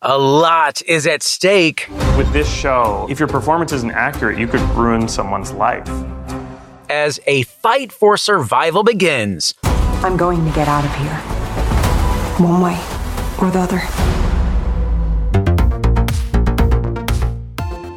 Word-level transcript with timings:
A 0.00 0.16
lot 0.16 0.80
is 0.82 1.08
at 1.08 1.24
stake. 1.24 1.88
With 2.16 2.32
this 2.32 2.48
show, 2.48 3.08
if 3.10 3.18
your 3.18 3.26
performance 3.26 3.72
isn't 3.72 3.90
accurate, 3.90 4.38
you 4.38 4.46
could 4.46 4.60
ruin 4.76 5.08
someone's 5.08 5.50
life. 5.50 5.88
As 6.88 7.18
a 7.26 7.42
fight 7.42 7.90
for 7.90 8.16
survival 8.16 8.84
begins. 8.84 9.54
I'm 10.04 10.16
going 10.16 10.44
to 10.44 10.52
get 10.54 10.68
out 10.68 10.84
of 10.84 10.94
here. 10.94 11.16
One 12.46 12.60
way 12.60 12.78
or 13.40 13.50
the 13.50 13.58
other. 13.58 14.17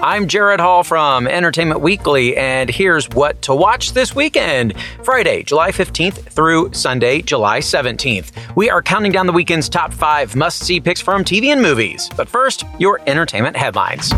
I'm 0.03 0.27
Jared 0.27 0.59
Hall 0.59 0.83
from 0.83 1.27
Entertainment 1.27 1.79
Weekly, 1.79 2.35
and 2.35 2.71
here's 2.71 3.07
what 3.09 3.39
to 3.43 3.53
watch 3.53 3.93
this 3.93 4.15
weekend 4.15 4.73
Friday, 5.03 5.43
July 5.43 5.71
15th 5.71 6.23
through 6.23 6.73
Sunday, 6.73 7.21
July 7.21 7.59
17th. 7.59 8.55
We 8.55 8.71
are 8.71 8.81
counting 8.81 9.11
down 9.11 9.27
the 9.27 9.31
weekend's 9.31 9.69
top 9.69 9.93
five 9.93 10.35
must 10.35 10.65
see 10.65 10.81
picks 10.81 11.01
from 11.01 11.23
TV 11.23 11.49
and 11.49 11.61
movies. 11.61 12.09
But 12.17 12.27
first, 12.27 12.63
your 12.79 12.99
entertainment 13.05 13.55
headlines. 13.55 14.11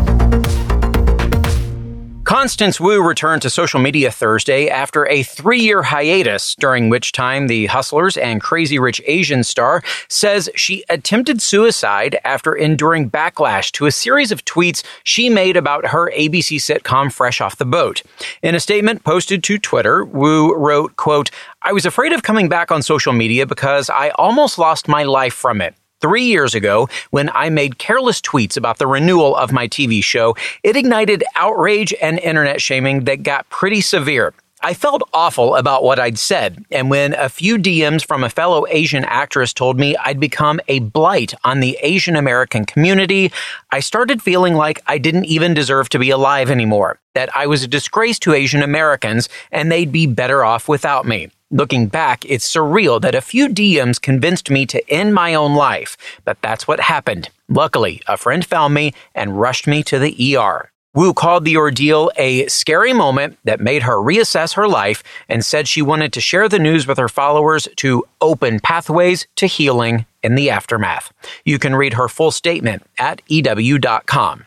Constance 2.34 2.80
Wu 2.80 3.00
returned 3.00 3.42
to 3.42 3.48
social 3.48 3.78
media 3.78 4.10
Thursday 4.10 4.68
after 4.68 5.06
a 5.06 5.22
three 5.22 5.60
year 5.60 5.84
hiatus, 5.84 6.56
during 6.56 6.88
which 6.88 7.12
time 7.12 7.46
the 7.46 7.66
Hustlers 7.66 8.16
and 8.16 8.40
Crazy 8.40 8.76
Rich 8.76 9.00
Asian 9.06 9.44
star 9.44 9.84
says 10.08 10.50
she 10.56 10.82
attempted 10.88 11.40
suicide 11.40 12.18
after 12.24 12.52
enduring 12.52 13.08
backlash 13.08 13.70
to 13.70 13.86
a 13.86 13.92
series 13.92 14.32
of 14.32 14.44
tweets 14.44 14.82
she 15.04 15.30
made 15.30 15.56
about 15.56 15.86
her 15.86 16.10
ABC 16.10 16.56
sitcom 16.56 17.12
Fresh 17.12 17.40
Off 17.40 17.54
the 17.54 17.64
Boat. 17.64 18.02
In 18.42 18.56
a 18.56 18.60
statement 18.60 19.04
posted 19.04 19.44
to 19.44 19.56
Twitter, 19.56 20.04
Wu 20.04 20.56
wrote, 20.56 20.96
quote, 20.96 21.30
I 21.62 21.72
was 21.72 21.86
afraid 21.86 22.12
of 22.12 22.24
coming 22.24 22.48
back 22.48 22.72
on 22.72 22.82
social 22.82 23.12
media 23.12 23.46
because 23.46 23.88
I 23.88 24.08
almost 24.08 24.58
lost 24.58 24.88
my 24.88 25.04
life 25.04 25.34
from 25.34 25.60
it 25.60 25.76
three 26.04 26.24
years 26.24 26.54
ago 26.54 26.86
when 27.12 27.30
I 27.32 27.48
made 27.48 27.78
careless 27.78 28.20
tweets 28.20 28.58
about 28.58 28.76
the 28.76 28.86
renewal 28.86 29.34
of 29.34 29.52
my 29.52 29.66
TV 29.66 30.04
show. 30.04 30.36
It 30.62 30.76
ignited 30.76 31.24
outrage 31.34 31.94
and 31.94 32.18
internet 32.18 32.60
shaming 32.60 33.04
that 33.04 33.22
got 33.22 33.48
pretty 33.48 33.80
severe. 33.80 34.34
I 34.60 34.74
felt 34.74 35.02
awful 35.14 35.56
about 35.56 35.82
what 35.82 35.98
I'd 35.98 36.18
said, 36.18 36.62
and 36.70 36.90
when 36.90 37.14
a 37.14 37.30
few 37.30 37.56
DMs 37.56 38.06
from 38.06 38.22
a 38.22 38.28
fellow 38.28 38.66
Asian 38.68 39.04
actress 39.04 39.54
told 39.54 39.78
me 39.78 39.96
I'd 39.96 40.20
become 40.20 40.60
a 40.68 40.80
blight 40.80 41.32
on 41.42 41.60
the 41.60 41.78
Asian 41.80 42.16
American 42.16 42.66
community, 42.66 43.32
I 43.70 43.80
started 43.80 44.20
feeling 44.20 44.54
like 44.54 44.82
I 44.86 44.98
didn't 44.98 45.24
even 45.24 45.54
deserve 45.54 45.88
to 45.90 45.98
be 45.98 46.10
alive 46.10 46.50
anymore, 46.50 46.98
that 47.14 47.34
I 47.34 47.46
was 47.46 47.62
a 47.62 47.68
disgrace 47.68 48.18
to 48.20 48.34
Asian 48.34 48.62
Americans, 48.62 49.30
and 49.50 49.72
they'd 49.72 49.92
be 49.92 50.06
better 50.06 50.44
off 50.44 50.68
without 50.68 51.06
me. 51.06 51.30
Looking 51.54 51.86
back, 51.86 52.24
it's 52.24 52.52
surreal 52.52 53.00
that 53.02 53.14
a 53.14 53.20
few 53.20 53.48
DMs 53.48 54.02
convinced 54.02 54.50
me 54.50 54.66
to 54.66 54.90
end 54.90 55.14
my 55.14 55.34
own 55.34 55.54
life, 55.54 55.96
but 56.24 56.36
that's 56.42 56.66
what 56.66 56.80
happened. 56.80 57.28
Luckily, 57.48 58.02
a 58.08 58.16
friend 58.16 58.44
found 58.44 58.74
me 58.74 58.92
and 59.14 59.38
rushed 59.38 59.68
me 59.68 59.84
to 59.84 60.00
the 60.00 60.36
ER. 60.36 60.72
Wu 60.96 61.14
called 61.14 61.44
the 61.44 61.56
ordeal 61.56 62.10
a 62.16 62.48
scary 62.48 62.92
moment 62.92 63.38
that 63.44 63.60
made 63.60 63.84
her 63.84 63.98
reassess 63.98 64.54
her 64.54 64.66
life 64.66 65.04
and 65.28 65.44
said 65.44 65.68
she 65.68 65.80
wanted 65.80 66.12
to 66.14 66.20
share 66.20 66.48
the 66.48 66.58
news 66.58 66.88
with 66.88 66.98
her 66.98 67.08
followers 67.08 67.68
to 67.76 68.02
open 68.20 68.58
pathways 68.58 69.28
to 69.36 69.46
healing 69.46 70.06
in 70.24 70.34
the 70.34 70.50
aftermath. 70.50 71.12
You 71.44 71.60
can 71.60 71.76
read 71.76 71.92
her 71.92 72.08
full 72.08 72.32
statement 72.32 72.82
at 72.98 73.22
EW.com. 73.28 74.46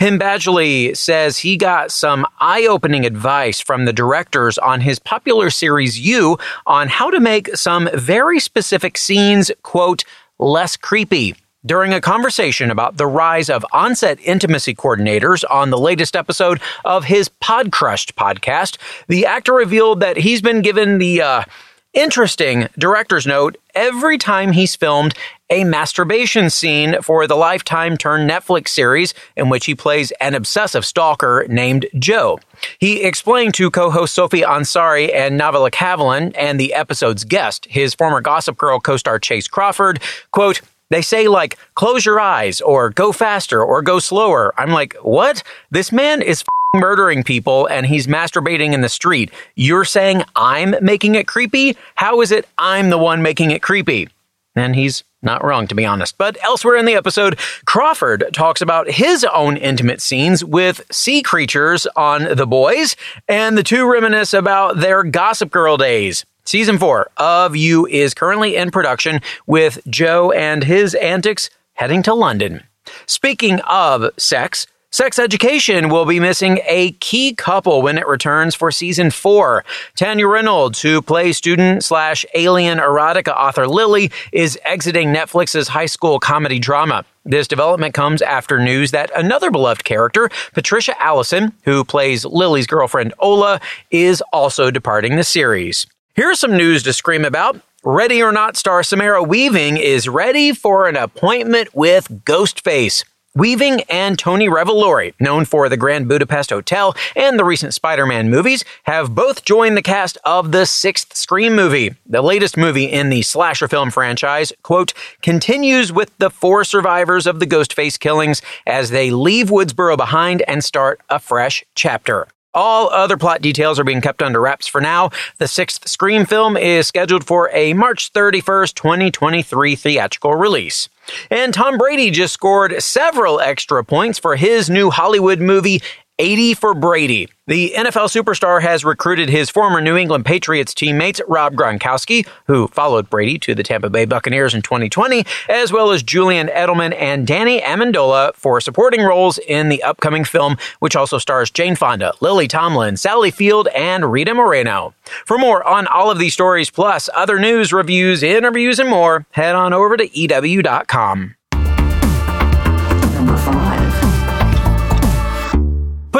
Penn 0.00 0.18
Badgley 0.18 0.96
says 0.96 1.36
he 1.36 1.58
got 1.58 1.92
some 1.92 2.26
eye 2.38 2.64
opening 2.64 3.04
advice 3.04 3.60
from 3.60 3.84
the 3.84 3.92
directors 3.92 4.56
on 4.56 4.80
his 4.80 4.98
popular 4.98 5.50
series 5.50 6.00
You 6.00 6.38
on 6.66 6.88
how 6.88 7.10
to 7.10 7.20
make 7.20 7.54
some 7.54 7.86
very 7.92 8.40
specific 8.40 8.96
scenes, 8.96 9.50
quote, 9.62 10.04
less 10.38 10.74
creepy. 10.74 11.36
During 11.66 11.92
a 11.92 12.00
conversation 12.00 12.70
about 12.70 12.96
the 12.96 13.06
rise 13.06 13.50
of 13.50 13.66
onset 13.72 14.18
intimacy 14.22 14.74
coordinators 14.74 15.44
on 15.50 15.68
the 15.68 15.76
latest 15.76 16.16
episode 16.16 16.62
of 16.86 17.04
his 17.04 17.28
Podcrushed 17.28 18.14
podcast, 18.14 18.78
the 19.08 19.26
actor 19.26 19.52
revealed 19.52 20.00
that 20.00 20.16
he's 20.16 20.40
been 20.40 20.62
given 20.62 20.96
the, 20.96 21.20
uh, 21.20 21.44
Interesting 21.92 22.68
director's 22.78 23.26
note 23.26 23.56
every 23.74 24.16
time 24.16 24.52
he's 24.52 24.76
filmed 24.76 25.12
a 25.50 25.64
masturbation 25.64 26.48
scene 26.48 27.02
for 27.02 27.26
the 27.26 27.34
Lifetime 27.34 27.96
turned 27.96 28.30
Netflix 28.30 28.68
series 28.68 29.12
in 29.36 29.48
which 29.48 29.66
he 29.66 29.74
plays 29.74 30.12
an 30.20 30.36
obsessive 30.36 30.86
stalker 30.86 31.44
named 31.48 31.86
Joe. 31.98 32.38
He 32.78 33.02
explained 33.02 33.54
to 33.54 33.72
co-host 33.72 34.14
Sophie 34.14 34.42
Ansari 34.42 35.12
and 35.12 35.38
Navala 35.40 35.72
Kavelin 35.72 36.32
and 36.36 36.60
the 36.60 36.74
episode's 36.74 37.24
guest, 37.24 37.66
his 37.68 37.92
former 37.92 38.20
Gossip 38.20 38.56
Girl 38.56 38.78
co-star 38.78 39.18
Chace 39.18 39.48
Crawford, 39.48 40.00
quote, 40.30 40.60
they 40.90 41.02
say 41.02 41.26
like, 41.26 41.58
close 41.74 42.06
your 42.06 42.20
eyes 42.20 42.60
or 42.60 42.90
go 42.90 43.10
faster 43.10 43.64
or 43.64 43.82
go 43.82 43.98
slower. 43.98 44.54
I'm 44.56 44.70
like, 44.70 44.94
what? 45.02 45.42
This 45.72 45.90
man 45.90 46.22
is 46.22 46.44
murdering 46.74 47.24
people 47.24 47.66
and 47.66 47.86
he's 47.86 48.06
masturbating 48.06 48.72
in 48.72 48.80
the 48.80 48.88
street. 48.88 49.30
You're 49.56 49.84
saying 49.84 50.22
I'm 50.36 50.74
making 50.80 51.16
it 51.16 51.26
creepy? 51.26 51.76
How 51.96 52.20
is 52.20 52.30
it 52.30 52.46
I'm 52.58 52.90
the 52.90 52.98
one 52.98 53.22
making 53.22 53.50
it 53.50 53.62
creepy? 53.62 54.08
And 54.54 54.74
he's 54.74 55.04
not 55.22 55.44
wrong, 55.44 55.66
to 55.68 55.74
be 55.74 55.84
honest. 55.84 56.16
But 56.16 56.36
elsewhere 56.42 56.76
in 56.76 56.84
the 56.84 56.94
episode, 56.94 57.38
Crawford 57.66 58.30
talks 58.32 58.60
about 58.60 58.90
his 58.90 59.24
own 59.24 59.56
intimate 59.56 60.00
scenes 60.00 60.44
with 60.44 60.82
sea 60.90 61.22
creatures 61.22 61.86
on 61.94 62.36
The 62.36 62.46
Boys, 62.46 62.96
and 63.28 63.56
the 63.56 63.62
two 63.62 63.90
reminisce 63.90 64.32
about 64.32 64.78
their 64.78 65.04
Gossip 65.04 65.50
Girl 65.50 65.76
days. 65.76 66.24
Season 66.44 66.78
4 66.78 67.10
of 67.16 67.54
You 67.54 67.86
is 67.86 68.14
currently 68.14 68.56
in 68.56 68.70
production 68.70 69.20
with 69.46 69.78
Joe 69.88 70.32
and 70.32 70.64
his 70.64 70.94
antics 70.96 71.50
heading 71.74 72.02
to 72.04 72.14
London. 72.14 72.64
Speaking 73.06 73.60
of 73.60 74.10
sex, 74.16 74.66
Sex 74.92 75.20
Education 75.20 75.88
will 75.88 76.04
be 76.04 76.18
missing 76.18 76.58
a 76.66 76.90
key 76.98 77.32
couple 77.32 77.80
when 77.80 77.96
it 77.96 78.08
returns 78.08 78.56
for 78.56 78.72
season 78.72 79.12
four. 79.12 79.64
Tanya 79.94 80.26
Reynolds, 80.26 80.82
who 80.82 81.00
plays 81.00 81.36
student 81.36 81.84
slash 81.84 82.26
alien 82.34 82.78
erotica 82.78 83.28
author 83.28 83.68
Lily, 83.68 84.10
is 84.32 84.58
exiting 84.64 85.14
Netflix's 85.14 85.68
high 85.68 85.86
school 85.86 86.18
comedy 86.18 86.58
drama. 86.58 87.04
This 87.24 87.46
development 87.46 87.94
comes 87.94 88.20
after 88.20 88.58
news 88.58 88.90
that 88.90 89.12
another 89.16 89.52
beloved 89.52 89.84
character, 89.84 90.28
Patricia 90.54 91.00
Allison, 91.00 91.52
who 91.62 91.84
plays 91.84 92.24
Lily's 92.24 92.66
girlfriend 92.66 93.14
Ola, 93.20 93.60
is 93.92 94.20
also 94.32 94.72
departing 94.72 95.14
the 95.14 95.22
series. 95.22 95.86
Here's 96.14 96.40
some 96.40 96.56
news 96.56 96.82
to 96.82 96.92
scream 96.92 97.24
about. 97.24 97.60
Ready 97.84 98.20
or 98.20 98.32
Not 98.32 98.56
star 98.56 98.82
Samara 98.82 99.22
Weaving 99.22 99.76
is 99.76 100.08
ready 100.08 100.52
for 100.52 100.88
an 100.88 100.96
appointment 100.96 101.76
with 101.76 102.08
Ghostface. 102.24 103.04
Weaving 103.36 103.82
and 103.82 104.18
Tony 104.18 104.48
Revolori, 104.48 105.14
known 105.20 105.44
for 105.44 105.68
the 105.68 105.76
Grand 105.76 106.08
Budapest 106.08 106.50
Hotel 106.50 106.96
and 107.14 107.38
the 107.38 107.44
recent 107.44 107.72
Spider 107.72 108.04
Man 108.04 108.28
movies, 108.28 108.64
have 108.84 109.14
both 109.14 109.44
joined 109.44 109.76
the 109.76 109.82
cast 109.82 110.18
of 110.24 110.50
the 110.50 110.66
sixth 110.66 111.16
Scream 111.16 111.54
movie. 111.54 111.94
The 112.06 112.22
latest 112.22 112.56
movie 112.56 112.86
in 112.86 113.08
the 113.08 113.22
slasher 113.22 113.68
film 113.68 113.92
franchise, 113.92 114.52
quote, 114.64 114.94
continues 115.22 115.92
with 115.92 116.10
the 116.18 116.28
four 116.28 116.64
survivors 116.64 117.28
of 117.28 117.38
the 117.38 117.46
Ghostface 117.46 118.00
killings 118.00 118.42
as 118.66 118.90
they 118.90 119.12
leave 119.12 119.46
Woodsboro 119.48 119.96
behind 119.96 120.42
and 120.48 120.64
start 120.64 121.00
a 121.08 121.20
fresh 121.20 121.62
chapter. 121.76 122.26
All 122.52 122.90
other 122.90 123.16
plot 123.16 123.42
details 123.42 123.78
are 123.78 123.84
being 123.84 124.00
kept 124.00 124.22
under 124.22 124.40
wraps 124.40 124.66
for 124.66 124.80
now. 124.80 125.10
The 125.38 125.46
sixth 125.46 125.88
Scream 125.88 126.26
film 126.26 126.56
is 126.56 126.88
scheduled 126.88 127.24
for 127.24 127.48
a 127.52 127.74
March 127.74 128.12
31st, 128.12 128.74
2023 128.74 129.76
theatrical 129.76 130.34
release. 130.34 130.88
And 131.30 131.54
Tom 131.54 131.78
Brady 131.78 132.10
just 132.10 132.34
scored 132.34 132.82
several 132.82 133.38
extra 133.38 133.84
points 133.84 134.18
for 134.18 134.34
his 134.34 134.68
new 134.68 134.90
Hollywood 134.90 135.38
movie, 135.40 135.80
80 136.20 136.52
for 136.52 136.74
Brady. 136.74 137.30
The 137.46 137.72
NFL 137.74 138.14
superstar 138.14 138.60
has 138.60 138.84
recruited 138.84 139.30
his 139.30 139.48
former 139.48 139.80
New 139.80 139.96
England 139.96 140.26
Patriots 140.26 140.74
teammates 140.74 141.18
Rob 141.26 141.54
Gronkowski, 141.54 142.28
who 142.46 142.68
followed 142.68 143.08
Brady 143.08 143.38
to 143.38 143.54
the 143.54 143.62
Tampa 143.62 143.88
Bay 143.88 144.04
Buccaneers 144.04 144.52
in 144.52 144.60
2020, 144.60 145.24
as 145.48 145.72
well 145.72 145.90
as 145.90 146.02
Julian 146.02 146.48
Edelman 146.48 146.94
and 146.94 147.26
Danny 147.26 147.62
Amendola 147.62 148.34
for 148.34 148.60
supporting 148.60 149.00
roles 149.00 149.38
in 149.38 149.70
the 149.70 149.82
upcoming 149.82 150.24
film, 150.24 150.58
which 150.80 150.94
also 150.94 151.16
stars 151.16 151.50
Jane 151.50 151.74
Fonda, 151.74 152.12
Lily 152.20 152.46
Tomlin, 152.46 152.98
Sally 152.98 153.30
Field, 153.30 153.68
and 153.68 154.12
Rita 154.12 154.34
Moreno. 154.34 154.92
For 155.24 155.38
more 155.38 155.66
on 155.66 155.86
all 155.86 156.10
of 156.10 156.18
these 156.18 156.34
stories, 156.34 156.68
plus 156.68 157.08
other 157.14 157.38
news, 157.38 157.72
reviews, 157.72 158.22
interviews, 158.22 158.78
and 158.78 158.90
more, 158.90 159.24
head 159.30 159.54
on 159.54 159.72
over 159.72 159.96
to 159.96 160.06
EW.com. 160.06 161.34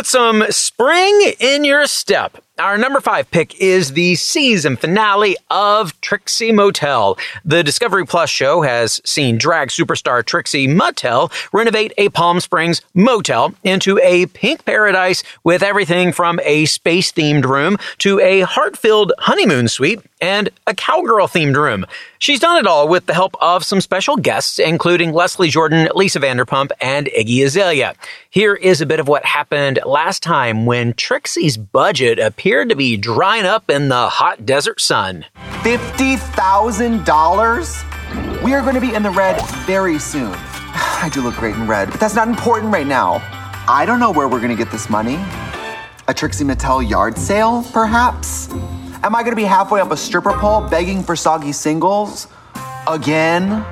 some 0.06 0.44
spring 0.50 1.32
in 1.38 1.64
your 1.64 1.86
step. 1.86 2.42
Our 2.58 2.76
number 2.76 3.00
five 3.00 3.30
pick 3.30 3.58
is 3.58 3.92
the 3.92 4.16
season 4.16 4.76
finale 4.76 5.34
of 5.48 5.98
Trixie 6.02 6.52
Motel. 6.52 7.16
The 7.42 7.64
Discovery 7.64 8.04
Plus 8.04 8.28
show 8.28 8.60
has 8.60 9.00
seen 9.04 9.38
drag 9.38 9.68
superstar 9.68 10.22
Trixie 10.22 10.68
Mattel 10.68 11.32
renovate 11.54 11.94
a 11.96 12.10
Palm 12.10 12.38
Springs 12.38 12.82
motel 12.92 13.54
into 13.64 13.98
a 14.02 14.26
pink 14.26 14.66
paradise 14.66 15.22
with 15.42 15.62
everything 15.62 16.12
from 16.12 16.38
a 16.44 16.66
space 16.66 17.10
themed 17.12 17.46
room 17.46 17.78
to 17.98 18.20
a 18.20 18.42
heart 18.42 18.76
filled 18.76 19.12
honeymoon 19.18 19.66
suite 19.66 20.00
and 20.20 20.50
a 20.66 20.74
cowgirl 20.74 21.28
themed 21.28 21.56
room. 21.56 21.86
She's 22.18 22.40
done 22.40 22.58
it 22.58 22.66
all 22.66 22.88
with 22.88 23.06
the 23.06 23.14
help 23.14 23.34
of 23.40 23.64
some 23.64 23.80
special 23.80 24.16
guests, 24.16 24.58
including 24.58 25.12
Leslie 25.12 25.48
Jordan, 25.48 25.88
Lisa 25.94 26.20
Vanderpump, 26.20 26.70
and 26.80 27.06
Iggy 27.06 27.44
Azalea. 27.44 27.94
Here 28.28 28.54
is 28.54 28.80
a 28.80 28.86
bit 28.86 29.00
of 29.00 29.08
what 29.08 29.24
happened 29.24 29.80
last 29.86 30.22
time 30.22 30.66
when 30.66 30.92
Trixie's 30.94 31.56
budget 31.56 32.18
appeared 32.18 32.68
to 32.68 32.76
be 32.76 32.96
drying 32.96 33.46
up 33.46 33.70
in 33.70 33.88
the 33.88 34.08
hot 34.08 34.44
desert 34.44 34.80
sun. 34.80 35.24
$50,000? 35.62 38.42
We 38.42 38.54
are 38.54 38.62
going 38.62 38.74
to 38.74 38.80
be 38.80 38.94
in 38.94 39.02
the 39.02 39.10
red 39.10 39.40
very 39.66 39.98
soon. 39.98 40.32
I 40.72 41.10
do 41.12 41.22
look 41.22 41.34
great 41.36 41.54
in 41.54 41.66
red, 41.66 41.90
but 41.90 42.00
that's 42.00 42.14
not 42.14 42.28
important 42.28 42.72
right 42.72 42.86
now. 42.86 43.22
I 43.68 43.84
don't 43.86 44.00
know 44.00 44.10
where 44.10 44.28
we're 44.28 44.40
going 44.40 44.56
to 44.56 44.62
get 44.62 44.70
this 44.70 44.90
money. 44.90 45.18
A 46.08 46.14
Trixie 46.14 46.44
Mattel 46.44 46.88
yard 46.88 47.16
sale, 47.16 47.64
perhaps? 47.72 48.48
Am 49.02 49.14
I 49.14 49.22
gonna 49.22 49.34
be 49.34 49.44
halfway 49.44 49.80
up 49.80 49.92
a 49.92 49.96
stripper 49.96 50.32
pole 50.32 50.60
begging 50.68 51.02
for 51.02 51.16
soggy 51.16 51.52
singles? 51.52 52.26
Again? 52.86 53.64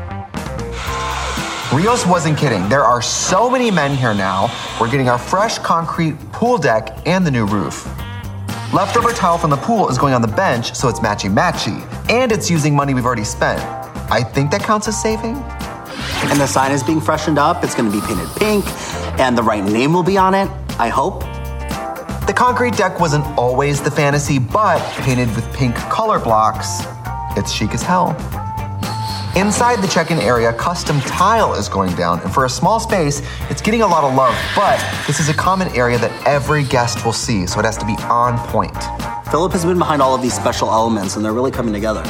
Rios 1.70 2.06
wasn't 2.06 2.38
kidding. 2.38 2.66
There 2.70 2.82
are 2.82 3.02
so 3.02 3.50
many 3.50 3.70
men 3.70 3.94
here 3.94 4.14
now. 4.14 4.50
We're 4.80 4.90
getting 4.90 5.10
our 5.10 5.18
fresh 5.18 5.58
concrete 5.58 6.18
pool 6.32 6.56
deck 6.56 7.06
and 7.06 7.26
the 7.26 7.30
new 7.30 7.44
roof. 7.44 7.86
Leftover 8.72 9.12
tile 9.12 9.36
from 9.36 9.50
the 9.50 9.58
pool 9.58 9.90
is 9.90 9.98
going 9.98 10.14
on 10.14 10.22
the 10.22 10.28
bench, 10.28 10.74
so 10.74 10.88
it's 10.88 11.00
matchy 11.00 11.30
matchy. 11.30 11.78
And 12.10 12.32
it's 12.32 12.50
using 12.50 12.74
money 12.74 12.94
we've 12.94 13.04
already 13.04 13.24
spent. 13.24 13.60
I 14.10 14.22
think 14.22 14.50
that 14.52 14.62
counts 14.62 14.88
as 14.88 14.98
saving. 15.00 15.36
And 16.30 16.40
the 16.40 16.46
sign 16.46 16.72
is 16.72 16.82
being 16.82 17.02
freshened 17.02 17.38
up. 17.38 17.62
It's 17.62 17.74
going 17.74 17.92
to 17.92 18.00
be 18.00 18.06
painted 18.06 18.28
pink, 18.36 18.64
and 19.20 19.36
the 19.36 19.42
right 19.42 19.62
name 19.62 19.92
will 19.92 20.02
be 20.02 20.16
on 20.16 20.32
it, 20.32 20.50
I 20.78 20.88
hope. 20.88 21.22
The 22.28 22.34
concrete 22.34 22.76
deck 22.76 23.00
wasn't 23.00 23.24
always 23.38 23.80
the 23.80 23.90
fantasy, 23.90 24.38
but 24.38 24.80
painted 24.98 25.34
with 25.34 25.50
pink 25.54 25.74
color 25.74 26.18
blocks, 26.18 26.82
it's 27.38 27.50
chic 27.50 27.72
as 27.72 27.80
hell. 27.80 28.10
Inside 29.34 29.80
the 29.80 29.88
check 29.88 30.10
in 30.10 30.18
area, 30.18 30.52
custom 30.52 31.00
tile 31.00 31.54
is 31.54 31.70
going 31.70 31.96
down, 31.96 32.20
and 32.20 32.30
for 32.30 32.44
a 32.44 32.48
small 32.50 32.80
space, 32.80 33.22
it's 33.48 33.62
getting 33.62 33.80
a 33.80 33.86
lot 33.86 34.04
of 34.04 34.14
love, 34.14 34.36
but 34.54 34.78
this 35.06 35.20
is 35.20 35.30
a 35.30 35.34
common 35.34 35.68
area 35.68 35.96
that 35.96 36.12
every 36.26 36.64
guest 36.64 37.02
will 37.02 37.14
see, 37.14 37.46
so 37.46 37.60
it 37.60 37.64
has 37.64 37.78
to 37.78 37.86
be 37.86 37.96
on 38.10 38.36
point. 38.48 38.76
Philip 39.30 39.52
has 39.52 39.64
been 39.64 39.78
behind 39.78 40.02
all 40.02 40.14
of 40.14 40.20
these 40.20 40.34
special 40.34 40.68
elements, 40.70 41.16
and 41.16 41.24
they're 41.24 41.32
really 41.32 41.50
coming 41.50 41.72
together. 41.72 42.02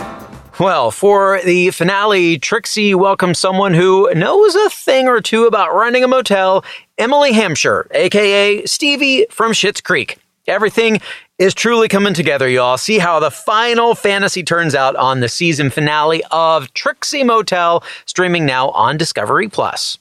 Well, 0.59 0.91
for 0.91 1.41
the 1.45 1.71
finale, 1.71 2.37
Trixie 2.41 2.97
welcomes 2.97 3.39
someone 3.39 3.73
who 3.73 4.13
knows 4.15 4.57
a 4.57 4.69
thing 4.71 5.07
or 5.07 5.21
two 5.21 5.45
about 5.47 5.73
running 5.73 6.03
a 6.03 6.09
motel, 6.09 6.65
Emily 6.99 7.33
Hampshire, 7.33 7.87
aka 7.93 8.65
Stevie 8.67 9.27
from 9.31 9.53
Schitt's 9.53 9.81
Creek. 9.81 10.19
Everything 10.49 11.01
is 11.39 11.55
truly 11.55 11.87
coming 11.87 12.13
together, 12.13 12.49
y'all. 12.49 12.77
See 12.77 12.99
how 12.99 13.21
the 13.21 13.31
final 13.31 13.95
fantasy 13.95 14.43
turns 14.43 14.75
out 14.75 14.97
on 14.97 15.21
the 15.21 15.29
season 15.29 15.71
finale 15.71 16.25
of 16.33 16.75
Trixie 16.75 17.23
Motel, 17.23 17.85
streaming 18.07 18.47
now 18.47 18.71
on 18.71 18.97
Discovery 18.97 19.49
Plus. 19.49 19.99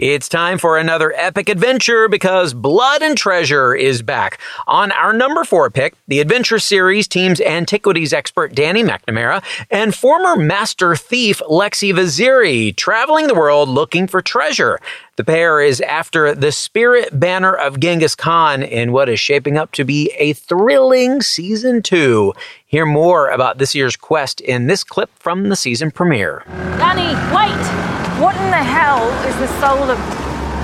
It's 0.00 0.30
time 0.30 0.56
for 0.56 0.78
another 0.78 1.12
epic 1.14 1.50
adventure 1.50 2.08
because 2.08 2.54
Blood 2.54 3.02
and 3.02 3.18
Treasure 3.18 3.74
is 3.74 4.00
back. 4.00 4.40
On 4.66 4.90
our 4.92 5.12
number 5.12 5.44
four 5.44 5.68
pick, 5.68 5.92
the 6.08 6.20
adventure 6.20 6.58
series 6.58 7.06
teams 7.06 7.38
antiquities 7.38 8.14
expert 8.14 8.54
Danny 8.54 8.82
McNamara 8.82 9.44
and 9.70 9.94
former 9.94 10.36
master 10.36 10.96
thief 10.96 11.42
Lexi 11.50 11.92
Vaziri 11.92 12.74
traveling 12.74 13.26
the 13.26 13.34
world 13.34 13.68
looking 13.68 14.06
for 14.06 14.22
treasure. 14.22 14.80
The 15.16 15.24
pair 15.24 15.60
is 15.60 15.82
after 15.82 16.34
the 16.34 16.50
spirit 16.50 17.20
banner 17.20 17.52
of 17.52 17.78
Genghis 17.78 18.14
Khan 18.14 18.62
in 18.62 18.92
what 18.92 19.10
is 19.10 19.20
shaping 19.20 19.58
up 19.58 19.70
to 19.72 19.84
be 19.84 20.10
a 20.16 20.32
thrilling 20.32 21.20
season 21.20 21.82
two. 21.82 22.32
Hear 22.64 22.86
more 22.86 23.28
about 23.28 23.58
this 23.58 23.74
year's 23.74 23.96
quest 23.96 24.40
in 24.40 24.66
this 24.66 24.82
clip 24.82 25.10
from 25.18 25.50
the 25.50 25.56
season 25.56 25.90
premiere. 25.90 26.42
Danny, 26.78 27.14
wait! 27.36 27.99
What 28.20 28.36
in 28.36 28.50
the 28.50 28.56
hell 28.56 29.08
is 29.26 29.34
the 29.38 29.46
soul 29.60 29.90
of 29.90 29.98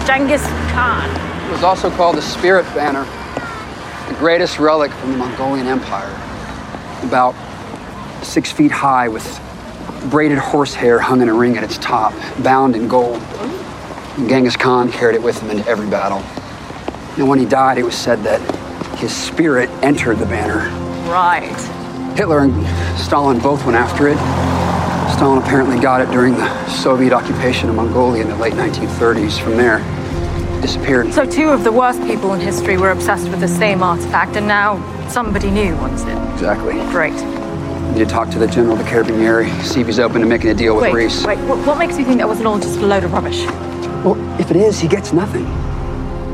Genghis 0.07 0.47
Khan? 0.73 1.09
It 1.49 1.53
was 1.53 1.63
also 1.63 1.89
called 1.89 2.17
the 2.17 2.21
Spirit 2.21 2.67
Banner, 2.75 3.05
the 4.13 4.15
greatest 4.19 4.59
relic 4.59 4.93
from 4.93 5.13
the 5.13 5.17
Mongolian 5.17 5.67
Empire. 5.67 6.13
About 7.03 7.35
six 8.23 8.53
feet 8.53 8.71
high 8.71 9.09
with 9.09 9.25
braided 10.11 10.37
horsehair 10.37 10.99
hung 10.99 11.23
in 11.23 11.31
a 11.31 11.33
ring 11.33 11.57
at 11.57 11.65
its 11.65 11.79
top, 11.79 12.13
bound 12.43 12.77
in 12.77 12.89
gold. 12.89 13.23
And 14.19 14.29
Genghis 14.29 14.55
Khan 14.55 14.93
carried 14.93 15.15
it 15.15 15.23
with 15.23 15.41
him 15.41 15.49
into 15.49 15.67
every 15.67 15.89
battle. 15.89 16.19
And 17.17 17.27
when 17.27 17.39
he 17.39 17.47
died, 17.47 17.79
it 17.79 17.85
was 17.85 17.95
said 17.95 18.23
that 18.25 18.41
his 18.99 19.17
spirit 19.17 19.71
entered 19.83 20.19
the 20.19 20.27
banner. 20.27 20.69
Right. 21.11 21.57
Hitler 22.19 22.41
and 22.41 22.99
Stalin 22.99 23.39
both 23.39 23.65
went 23.65 23.79
after 23.79 24.09
it. 24.09 24.76
Stalin 25.17 25.43
apparently 25.43 25.81
got 25.81 26.03
it 26.03 26.11
during 26.11 26.35
the 26.35 26.69
Soviet 26.69 27.11
occupation 27.11 27.71
of 27.71 27.75
Mongolia 27.75 28.23
in 28.23 28.29
the 28.29 28.37
late 28.37 28.53
1930s. 28.53 29.41
From 29.41 29.57
there, 29.57 29.79
disappeared. 30.61 31.11
So 31.15 31.25
two 31.25 31.49
of 31.49 31.65
the 31.65 31.73
worst 31.73 32.03
people 32.03 32.35
in 32.35 32.41
history 32.41 32.77
were 32.77 32.91
obsessed 32.91 33.31
with 33.31 33.41
the 33.41 33.49
same 33.49 33.83
artifact, 33.83 34.37
and 34.37 34.47
now 34.47 34.77
somebody 35.09 35.51
new 35.51 35.75
wants 35.77 36.03
it. 36.03 36.19
Exactly. 36.35 36.75
Great. 36.91 37.15
Need 37.95 38.01
to 38.01 38.05
talk 38.05 38.29
to 38.33 38.39
the 38.39 38.47
General 38.47 38.77
of 38.77 38.85
the 38.85 38.85
Carabinieri, 38.85 39.49
see 39.63 39.81
if 39.81 39.87
he's 39.87 39.99
open 39.99 40.21
to 40.21 40.27
making 40.27 40.51
a 40.51 40.55
deal 40.55 40.75
with 40.75 40.83
wait, 40.83 40.93
Reese. 40.93 41.25
Wait, 41.25 41.39
what 41.39 41.79
makes 41.79 41.97
you 41.97 42.05
think 42.05 42.19
that 42.19 42.29
wasn't 42.29 42.47
all 42.47 42.59
just 42.59 42.79
a 42.81 42.87
load 42.87 43.03
of 43.03 43.15
rubbish? 43.15 43.47
Well, 44.05 44.19
if 44.39 44.51
it 44.51 44.57
is, 44.59 44.79
he 44.79 44.87
gets 44.87 45.15
nothing. 45.15 45.47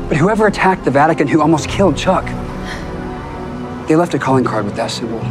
But 0.09 0.17
whoever 0.17 0.45
attacked 0.45 0.83
the 0.83 0.91
Vatican, 0.91 1.29
who 1.29 1.39
almost 1.41 1.69
killed 1.69 1.95
Chuck, 1.95 2.25
they 3.87 3.95
left 3.95 4.13
a 4.13 4.19
calling 4.19 4.43
card 4.43 4.65
with 4.65 4.75
that 4.75 4.91
symbol. 4.91 5.21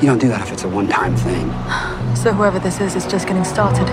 You 0.00 0.08
don't 0.08 0.18
do 0.18 0.28
that 0.28 0.42
if 0.42 0.52
it's 0.52 0.64
a 0.64 0.68
one-time 0.68 1.16
thing. 1.16 1.52
So 2.16 2.32
whoever 2.32 2.58
this 2.58 2.80
is 2.80 2.96
is 2.96 3.06
just 3.06 3.28
getting 3.28 3.44
started. 3.44 3.86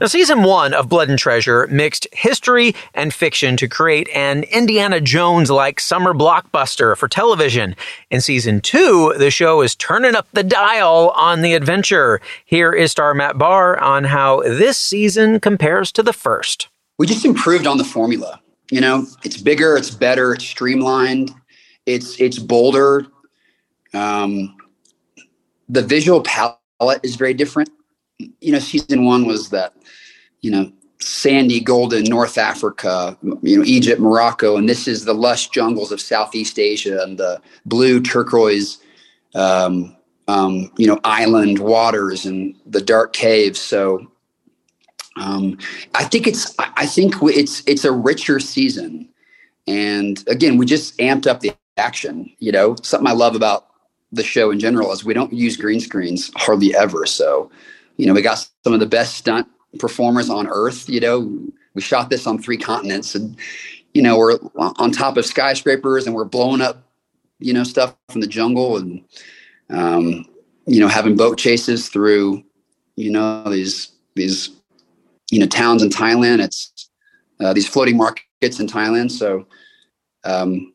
Now, 0.00 0.06
season 0.08 0.42
one 0.42 0.74
of 0.74 0.88
Blood 0.88 1.08
and 1.08 1.18
Treasure 1.18 1.66
mixed 1.68 2.06
history 2.12 2.74
and 2.92 3.14
fiction 3.14 3.56
to 3.58 3.68
create 3.68 4.08
an 4.14 4.42
Indiana 4.44 5.00
Jones 5.00 5.50
like 5.50 5.78
summer 5.78 6.12
blockbuster 6.12 6.96
for 6.96 7.06
television. 7.06 7.76
In 8.10 8.20
season 8.20 8.60
two, 8.60 9.14
the 9.18 9.30
show 9.30 9.62
is 9.62 9.74
turning 9.74 10.14
up 10.14 10.26
the 10.32 10.42
dial 10.42 11.12
on 11.16 11.42
the 11.42 11.54
adventure. 11.54 12.20
Here 12.44 12.72
is 12.72 12.92
star 12.92 13.14
Matt 13.14 13.38
Barr 13.38 13.78
on 13.78 14.04
how 14.04 14.42
this 14.42 14.78
season 14.78 15.38
compares 15.38 15.92
to 15.92 16.02
the 16.02 16.12
first. 16.12 16.68
We 16.98 17.06
just 17.06 17.24
improved 17.24 17.66
on 17.66 17.78
the 17.78 17.84
formula. 17.84 18.40
You 18.70 18.80
know, 18.80 19.06
it's 19.22 19.40
bigger, 19.40 19.76
it's 19.76 19.90
better, 19.90 20.34
it's 20.34 20.44
streamlined, 20.44 21.32
it's 21.86 22.20
it's 22.20 22.38
bolder. 22.38 23.06
Um, 23.94 24.56
the 25.68 25.82
visual 25.82 26.22
palette 26.22 27.00
is 27.02 27.16
very 27.16 27.34
different. 27.34 27.70
You 28.18 28.52
know, 28.52 28.58
season 28.58 29.04
one 29.04 29.26
was 29.26 29.50
that, 29.50 29.74
you 30.40 30.50
know, 30.50 30.72
sandy 31.00 31.60
golden 31.60 32.04
North 32.04 32.38
Africa, 32.38 33.16
you 33.42 33.58
know, 33.58 33.64
Egypt, 33.64 34.00
Morocco, 34.00 34.56
and 34.56 34.68
this 34.68 34.88
is 34.88 35.04
the 35.04 35.14
lush 35.14 35.48
jungles 35.50 35.92
of 35.92 36.00
Southeast 36.00 36.58
Asia 36.58 37.02
and 37.02 37.18
the 37.18 37.40
blue 37.66 38.00
turquoise, 38.00 38.78
um, 39.34 39.96
um, 40.28 40.70
you 40.76 40.86
know, 40.86 40.98
island 41.04 41.58
waters 41.58 42.26
and 42.26 42.54
the 42.66 42.80
dark 42.80 43.12
caves. 43.12 43.60
So 43.60 44.06
um, 45.16 45.58
I 45.94 46.04
think 46.04 46.26
it's 46.26 46.54
I 46.58 46.86
think 46.86 47.14
it's 47.22 47.62
it's 47.66 47.84
a 47.84 47.92
richer 47.92 48.40
season, 48.40 49.08
and 49.66 50.22
again, 50.28 50.56
we 50.56 50.66
just 50.66 50.96
amped 50.98 51.26
up 51.26 51.40
the 51.40 51.52
action. 51.76 52.30
You 52.38 52.52
know, 52.52 52.76
something 52.82 53.08
I 53.08 53.12
love 53.12 53.34
about 53.34 53.66
the 54.12 54.22
show 54.22 54.50
in 54.50 54.60
general 54.60 54.92
is 54.92 55.04
we 55.04 55.14
don't 55.14 55.32
use 55.32 55.56
green 55.56 55.80
screens 55.80 56.30
hardly 56.36 56.74
ever. 56.74 57.06
So, 57.06 57.50
you 57.96 58.06
know, 58.06 58.14
we 58.14 58.22
got 58.22 58.46
some 58.64 58.72
of 58.72 58.80
the 58.80 58.86
best 58.86 59.16
stunt 59.16 59.48
performers 59.78 60.30
on 60.30 60.46
earth. 60.48 60.88
You 60.88 61.00
know, 61.00 61.38
we 61.74 61.82
shot 61.82 62.10
this 62.10 62.26
on 62.26 62.38
three 62.38 62.56
continents, 62.56 63.14
and 63.14 63.36
you 63.94 64.02
know, 64.02 64.18
we're 64.18 64.38
on 64.56 64.90
top 64.90 65.16
of 65.16 65.24
skyscrapers 65.26 66.06
and 66.06 66.14
we're 66.14 66.24
blowing 66.24 66.60
up, 66.60 66.84
you 67.38 67.52
know, 67.52 67.64
stuff 67.64 67.96
from 68.10 68.20
the 68.20 68.26
jungle 68.26 68.76
and 68.76 69.02
um, 69.70 70.26
you 70.66 70.80
know, 70.80 70.88
having 70.88 71.16
boat 71.16 71.38
chases 71.38 71.88
through, 71.88 72.42
you 72.96 73.10
know, 73.10 73.44
these 73.44 73.92
these 74.14 74.50
you 75.30 75.38
know 75.38 75.46
towns 75.46 75.82
in 75.82 75.90
Thailand. 75.90 76.42
It's 76.42 76.90
uh, 77.40 77.52
these 77.52 77.68
floating 77.68 77.96
markets 77.96 78.60
in 78.60 78.66
Thailand. 78.66 79.10
So 79.10 79.46
um, 80.24 80.74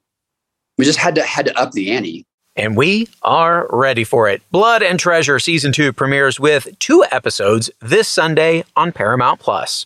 we 0.82 0.86
just 0.86 0.98
had 0.98 1.14
to 1.14 1.22
had 1.22 1.46
to 1.46 1.56
up 1.60 1.74
the 1.74 1.92
ante 1.92 2.26
and 2.56 2.76
we 2.76 3.08
are 3.22 3.68
ready 3.70 4.04
for 4.04 4.28
it. 4.28 4.42
Blood 4.50 4.82
and 4.82 5.00
Treasure 5.00 5.38
Season 5.38 5.72
2 5.72 5.94
premieres 5.94 6.40
with 6.40 6.68
two 6.80 7.06
episodes 7.12 7.70
this 7.82 8.08
Sunday 8.08 8.64
on 8.76 8.92
Paramount 8.92 9.40
Plus. 9.40 9.86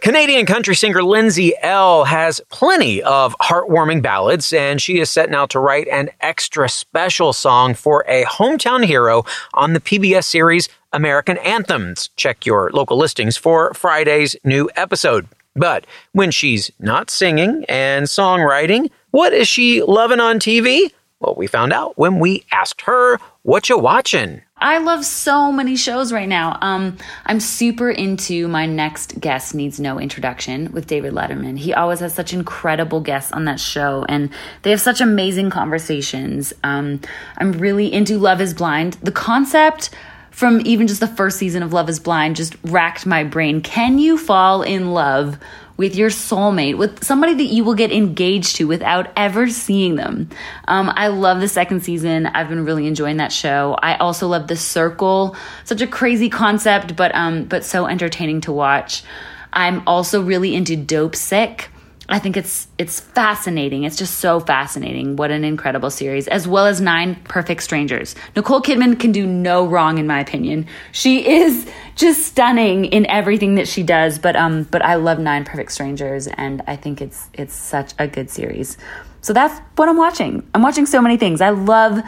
Canadian 0.00 0.46
country 0.46 0.74
singer 0.74 1.02
Lindsay 1.02 1.52
Ell 1.60 2.04
has 2.04 2.40
plenty 2.48 3.02
of 3.02 3.36
heartwarming 3.42 4.00
ballads, 4.00 4.54
and 4.54 4.80
she 4.80 5.00
is 5.00 5.10
setting 5.10 5.34
out 5.34 5.50
to 5.50 5.58
write 5.58 5.86
an 5.88 6.08
extra 6.22 6.68
special 6.70 7.34
song 7.34 7.74
for 7.74 8.06
a 8.08 8.24
hometown 8.24 8.86
hero 8.86 9.24
on 9.52 9.74
the 9.74 9.80
PBS 9.80 10.24
series 10.24 10.70
American 10.96 11.36
Anthems. 11.38 12.08
Check 12.16 12.46
your 12.46 12.70
local 12.72 12.96
listings 12.96 13.36
for 13.36 13.74
Friday's 13.74 14.34
new 14.44 14.70
episode. 14.76 15.28
But 15.54 15.86
when 16.12 16.30
she's 16.30 16.70
not 16.80 17.10
singing 17.10 17.66
and 17.68 18.06
songwriting, 18.06 18.90
what 19.10 19.34
is 19.34 19.46
she 19.46 19.82
loving 19.82 20.20
on 20.20 20.38
TV? 20.38 20.90
Well, 21.20 21.34
we 21.36 21.46
found 21.46 21.72
out 21.74 21.98
when 21.98 22.18
we 22.18 22.44
asked 22.50 22.82
her, 22.82 23.18
What 23.42 23.68
you 23.68 23.78
watching? 23.78 24.40
I 24.58 24.78
love 24.78 25.04
so 25.04 25.52
many 25.52 25.76
shows 25.76 26.14
right 26.14 26.28
now. 26.28 26.58
Um, 26.62 26.96
I'm 27.26 27.40
super 27.40 27.90
into 27.90 28.48
my 28.48 28.64
next 28.64 29.20
guest 29.20 29.54
needs 29.54 29.78
no 29.78 30.00
introduction 30.00 30.72
with 30.72 30.86
David 30.86 31.12
Letterman. 31.12 31.58
He 31.58 31.74
always 31.74 32.00
has 32.00 32.14
such 32.14 32.32
incredible 32.32 33.00
guests 33.00 33.32
on 33.32 33.44
that 33.44 33.60
show, 33.60 34.06
and 34.08 34.30
they 34.62 34.70
have 34.70 34.80
such 34.80 35.02
amazing 35.02 35.50
conversations. 35.50 36.54
Um, 36.64 37.02
I'm 37.36 37.52
really 37.52 37.92
into 37.92 38.18
Love 38.18 38.40
Is 38.40 38.54
Blind. 38.54 38.94
The 39.02 39.12
concept 39.12 39.90
from 40.36 40.60
even 40.66 40.86
just 40.86 41.00
the 41.00 41.06
first 41.06 41.38
season 41.38 41.62
of 41.62 41.72
Love 41.72 41.88
Is 41.88 41.98
Blind 41.98 42.36
just 42.36 42.54
racked 42.62 43.06
my 43.06 43.24
brain. 43.24 43.62
Can 43.62 43.98
you 43.98 44.18
fall 44.18 44.62
in 44.62 44.92
love? 44.92 45.38
with 45.78 45.94
your 45.94 46.08
soulmate, 46.08 46.78
with 46.78 47.04
somebody 47.04 47.34
that 47.34 47.52
you 47.52 47.62
will 47.62 47.74
get 47.74 47.92
engaged 47.92 48.56
to 48.56 48.64
without 48.66 49.12
ever 49.14 49.46
seeing 49.46 49.96
them. 49.96 50.26
Um, 50.66 50.90
I 50.96 51.08
love 51.08 51.42
the 51.42 51.48
second 51.48 51.82
season. 51.84 52.24
I've 52.24 52.48
been 52.48 52.64
really 52.64 52.86
enjoying 52.86 53.18
that 53.18 53.30
show. 53.30 53.76
I 53.82 53.96
also 53.96 54.26
love 54.26 54.46
The 54.46 54.56
Circle, 54.56 55.36
such 55.64 55.82
a 55.82 55.86
crazy 55.86 56.30
concept, 56.30 56.96
but 56.96 57.14
um, 57.14 57.44
but 57.44 57.62
so 57.62 57.84
entertaining 57.86 58.40
to 58.42 58.52
watch. 58.52 59.04
I'm 59.52 59.86
also 59.86 60.22
really 60.22 60.54
into 60.54 60.78
Dopesick. 60.78 61.66
I 62.08 62.18
think 62.18 62.36
it's 62.36 62.68
it's 62.78 63.00
fascinating. 63.00 63.84
It's 63.84 63.96
just 63.96 64.18
so 64.18 64.38
fascinating. 64.38 65.16
What 65.16 65.30
an 65.30 65.44
incredible 65.44 65.90
series, 65.90 66.28
as 66.28 66.46
well 66.46 66.66
as 66.66 66.80
Nine 66.80 67.16
Perfect 67.24 67.62
Strangers. 67.62 68.14
Nicole 68.36 68.62
Kidman 68.62 68.98
can 68.98 69.12
do 69.12 69.26
no 69.26 69.66
wrong, 69.66 69.98
in 69.98 70.06
my 70.06 70.20
opinion. 70.20 70.66
She 70.92 71.26
is 71.26 71.68
just 71.96 72.24
stunning 72.24 72.84
in 72.84 73.06
everything 73.06 73.56
that 73.56 73.66
she 73.66 73.82
does. 73.82 74.18
But 74.18 74.36
um, 74.36 74.64
but 74.64 74.84
I 74.84 74.94
love 74.94 75.18
Nine 75.18 75.44
Perfect 75.44 75.72
Strangers, 75.72 76.28
and 76.28 76.62
I 76.66 76.76
think 76.76 77.00
it's 77.00 77.28
it's 77.32 77.54
such 77.54 77.92
a 77.98 78.06
good 78.06 78.30
series. 78.30 78.76
So 79.20 79.32
that's 79.32 79.58
what 79.74 79.88
I'm 79.88 79.96
watching. 79.96 80.48
I'm 80.54 80.62
watching 80.62 80.86
so 80.86 81.02
many 81.02 81.16
things. 81.16 81.40
I 81.40 81.50
love 81.50 82.00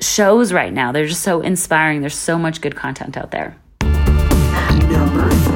shows 0.00 0.52
right 0.52 0.72
now. 0.72 0.92
They're 0.92 1.08
just 1.08 1.22
so 1.22 1.40
inspiring. 1.40 2.00
There's 2.00 2.14
so 2.14 2.38
much 2.38 2.60
good 2.60 2.76
content 2.76 3.16
out 3.16 3.32
there. 3.32 3.56
We 3.82 5.49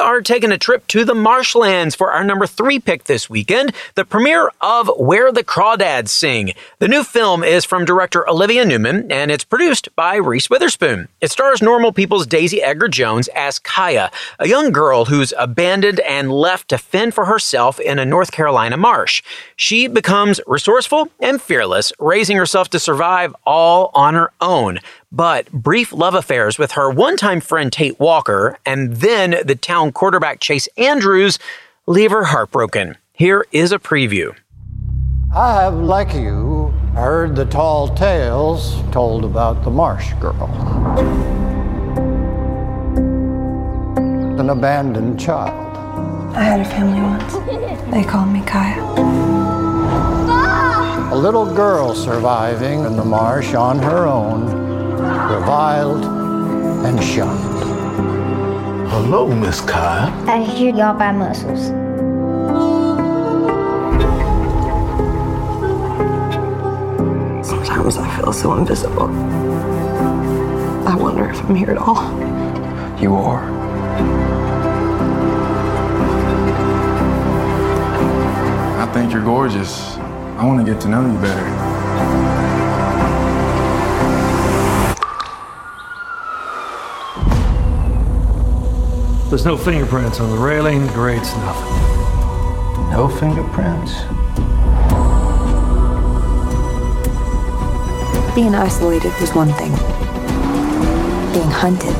are 0.00 0.22
taking 0.22 0.50
a 0.50 0.58
trip 0.58 0.86
to 0.88 1.04
the 1.04 1.14
marshlands 1.14 1.94
for 1.94 2.10
our 2.10 2.24
number 2.24 2.46
three 2.46 2.80
pick 2.80 3.04
this 3.04 3.30
weekend, 3.30 3.72
the 3.94 4.04
premiere 4.04 4.50
of 4.60 4.90
Where 4.96 5.30
the 5.30 5.44
Crawdads 5.44 6.08
Sing. 6.08 6.54
The 6.78 6.88
new 6.88 7.04
film 7.04 7.44
is 7.44 7.64
from 7.64 7.84
director 7.84 8.28
Olivia 8.28 8.64
Newman 8.64 9.12
and 9.12 9.30
it's 9.30 9.44
produced 9.44 9.94
by 9.94 10.16
Reese 10.16 10.50
Witherspoon. 10.50 11.08
It 11.20 11.30
stars 11.30 11.62
normal 11.62 11.92
people's 11.92 12.26
Daisy 12.26 12.62
Edgar 12.62 12.88
Jones 12.88 13.28
as 13.36 13.58
Kya, 13.58 14.10
a 14.38 14.48
young 14.48 14.72
girl 14.72 15.04
who's 15.04 15.34
abandoned 15.38 16.00
and 16.00 16.32
left 16.32 16.68
to 16.70 16.78
fend 16.78 17.14
for 17.14 17.26
herself 17.26 17.78
in 17.78 17.98
a 17.98 18.04
North 18.04 18.32
Carolina 18.32 18.76
marsh. 18.76 19.22
She 19.54 19.86
becomes 19.86 20.40
resourceful 20.46 21.10
and 21.20 21.40
fearless, 21.40 21.92
raising 21.98 22.36
herself 22.36 22.70
to 22.70 22.80
survive 22.80 23.36
all 23.44 23.90
on 23.94 24.14
her 24.14 24.32
own 24.40 24.80
but 25.12 25.50
brief 25.50 25.92
love 25.92 26.14
affairs 26.14 26.58
with 26.58 26.72
her 26.72 26.90
one 26.90 27.16
time 27.16 27.40
friend 27.40 27.72
Tate 27.72 27.98
Walker 27.98 28.58
and 28.64 28.96
then 28.96 29.36
the 29.44 29.56
town 29.56 29.92
quarterback 29.92 30.40
Chase 30.40 30.68
Andrews 30.76 31.38
leave 31.86 32.10
her 32.10 32.24
heartbroken. 32.24 32.96
Here 33.12 33.44
is 33.52 33.72
a 33.72 33.78
preview. 33.78 34.34
I 35.34 35.62
have, 35.62 35.74
like 35.74 36.14
you, 36.14 36.74
heard 36.94 37.36
the 37.36 37.44
tall 37.44 37.94
tales 37.94 38.82
told 38.90 39.24
about 39.24 39.62
the 39.62 39.70
marsh 39.70 40.12
girl. 40.14 40.44
An 44.38 44.50
abandoned 44.50 45.20
child. 45.20 45.76
I 46.34 46.42
had 46.42 46.60
a 46.60 46.64
family 46.64 47.00
once. 47.00 47.34
They 47.92 48.04
called 48.04 48.30
me 48.30 48.40
Kya. 48.40 49.20
A 51.12 51.16
little 51.16 51.52
girl 51.54 51.94
surviving 51.94 52.84
in 52.84 52.96
the 52.96 53.04
marsh 53.04 53.54
on 53.54 53.78
her 53.80 54.06
own 54.06 54.69
reviled, 55.30 56.04
and 56.84 57.02
shunned. 57.02 57.40
Hello, 58.90 59.28
Miss 59.28 59.60
Kya. 59.60 60.10
I 60.26 60.42
hear 60.42 60.74
y'all 60.74 60.98
buy 60.98 61.12
mussels. 61.12 61.66
Sometimes 67.46 67.96
I 67.96 68.16
feel 68.16 68.32
so 68.32 68.54
invisible. 68.54 69.08
I 70.88 70.96
wonder 70.96 71.30
if 71.30 71.40
I'm 71.44 71.54
here 71.54 71.70
at 71.70 71.78
all. 71.78 72.10
You 73.00 73.14
are. 73.14 73.44
I 78.82 78.92
think 78.92 79.12
you're 79.12 79.24
gorgeous. 79.24 79.96
I 80.38 80.44
want 80.44 80.66
to 80.66 80.72
get 80.72 80.80
to 80.82 80.88
know 80.88 81.06
you 81.06 81.18
better. 81.20 82.39
There's 89.30 89.44
no 89.44 89.56
fingerprints 89.56 90.18
on 90.18 90.28
the 90.28 90.36
railing. 90.36 90.88
The 90.88 90.92
grate's 90.92 91.32
nothing. 91.36 91.72
No 92.90 93.08
fingerprints? 93.08 93.92
Being 98.34 98.56
isolated 98.56 99.12
was 99.20 99.32
one 99.32 99.52
thing. 99.52 99.70
Being 101.32 101.48
hunted, 101.48 101.94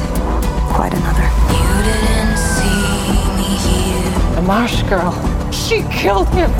quite 0.74 0.92
another. 0.92 1.22
You 1.54 1.70
didn't 1.86 2.36
see 2.36 2.98
me 3.38 3.54
here. 3.62 4.34
The 4.34 4.42
marsh 4.42 4.82
girl. 4.88 5.12
She 5.52 5.82
killed 5.82 6.28
him. 6.30 6.50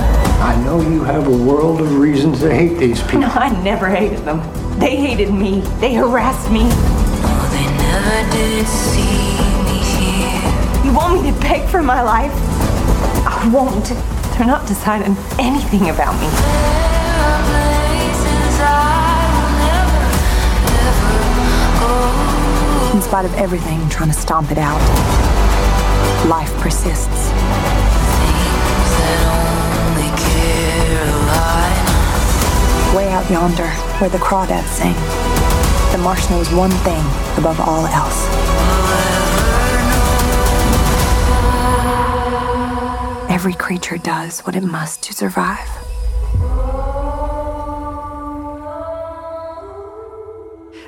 I 0.41 0.55
know 0.65 0.81
you 0.81 1.03
have 1.03 1.27
a 1.27 1.37
world 1.37 1.81
of 1.81 1.99
reasons 1.99 2.39
to 2.43 2.55
hate 2.55 2.79
these 2.79 3.03
people. 3.03 3.23
No, 3.23 3.27
I 3.27 3.49
never 3.65 3.89
hated 3.89 4.21
them. 4.21 4.39
They 4.79 4.95
hated 4.95 5.35
me. 5.35 5.63
They 5.81 5.95
harassed 5.95 6.49
me. 6.53 6.61
Oh, 6.63 7.49
they 7.51 7.67
never 7.83 8.31
did 8.31 8.69
see 8.69 9.30
you 10.91 10.97
want 10.97 11.23
me 11.23 11.31
to 11.31 11.41
beg 11.41 11.69
for 11.69 11.83
my 11.83 12.03
life? 12.03 12.33
I 13.25 13.49
won't. 13.53 13.85
They're 14.35 14.47
not 14.47 14.67
deciding 14.67 15.17
anything 15.39 15.89
about 15.91 16.19
me. 16.19 16.27
In 22.93 23.03
spite 23.03 23.25
of 23.25 23.33
everything 23.35 23.89
trying 23.89 24.09
to 24.09 24.15
stomp 24.15 24.51
it 24.51 24.59
out, 24.59 24.81
life 26.29 26.53
persists. 26.59 27.31
Way 32.97 33.09
out 33.11 33.31
yonder, 33.31 33.69
where 34.01 34.11
the 34.11 34.19
crawdads 34.19 34.67
sing, 34.67 34.95
the 35.93 35.99
marsh 36.03 36.29
knows 36.31 36.53
one 36.53 36.73
thing 36.83 37.05
above 37.39 37.61
all 37.61 37.87
else. 37.87 38.70
Every 43.41 43.55
creature 43.55 43.97
does 43.97 44.41
what 44.41 44.55
it 44.55 44.63
must 44.63 45.03
to 45.05 45.15
survive. 45.15 45.67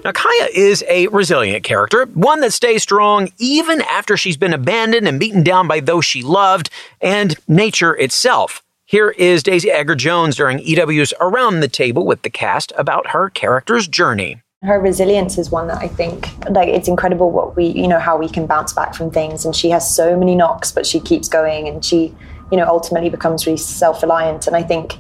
Now, 0.05 0.13
Kya 0.13 0.51
is 0.53 0.85
a 0.87 1.07
resilient 1.07 1.65
character, 1.65 2.05
one 2.13 2.43
that 2.43 2.53
stays 2.53 2.83
strong 2.83 3.31
even 3.39 3.81
after 3.81 4.19
she's 4.19 4.37
been 4.37 4.53
abandoned 4.53 5.09
and 5.09 5.19
beaten 5.19 5.43
down 5.43 5.67
by 5.67 5.81
those 5.81 6.05
she 6.05 6.23
loved 6.23 6.69
and 7.01 7.35
nature 7.49 7.97
itself. 7.97 8.63
Here 8.85 9.09
is 9.09 9.43
Daisy 9.43 9.71
Edgar 9.71 9.95
Jones 9.95 10.37
during 10.37 10.59
EW's 10.59 11.15
Around 11.21 11.61
the 11.61 11.69
Table 11.69 12.05
with 12.05 12.21
the 12.21 12.29
cast 12.29 12.71
about 12.77 13.13
her 13.13 13.31
character's 13.31 13.89
journey 13.89 14.43
her 14.63 14.79
resilience 14.79 15.39
is 15.39 15.51
one 15.51 15.67
that 15.67 15.79
I 15.79 15.89
think 15.89 16.29
like 16.49 16.69
it's 16.69 16.87
incredible 16.87 17.33
what 17.33 17.57
we 17.57 17.67
you 17.67 17.89
know 17.89 17.99
how 17.99 18.17
we 18.17 18.29
can 18.29 18.47
bounce 18.47 18.73
back 18.73 18.95
from 18.95 19.11
things 19.11 19.45
and 19.45 19.57
she 19.57 19.71
has 19.71 19.93
so 19.93 20.17
many 20.17 20.37
knocks 20.37 20.71
but 20.71 20.87
she 20.87 21.01
keeps 21.01 21.29
going 21.29 21.67
and 21.67 21.85
she 21.85 22.15
you 22.53 22.57
know, 22.59 22.67
ultimately 22.69 23.11
becomes 23.11 23.47
really 23.47 23.59
self-reliant. 23.59 24.47
And 24.47 24.55
I 24.55 24.63
think 24.63 24.93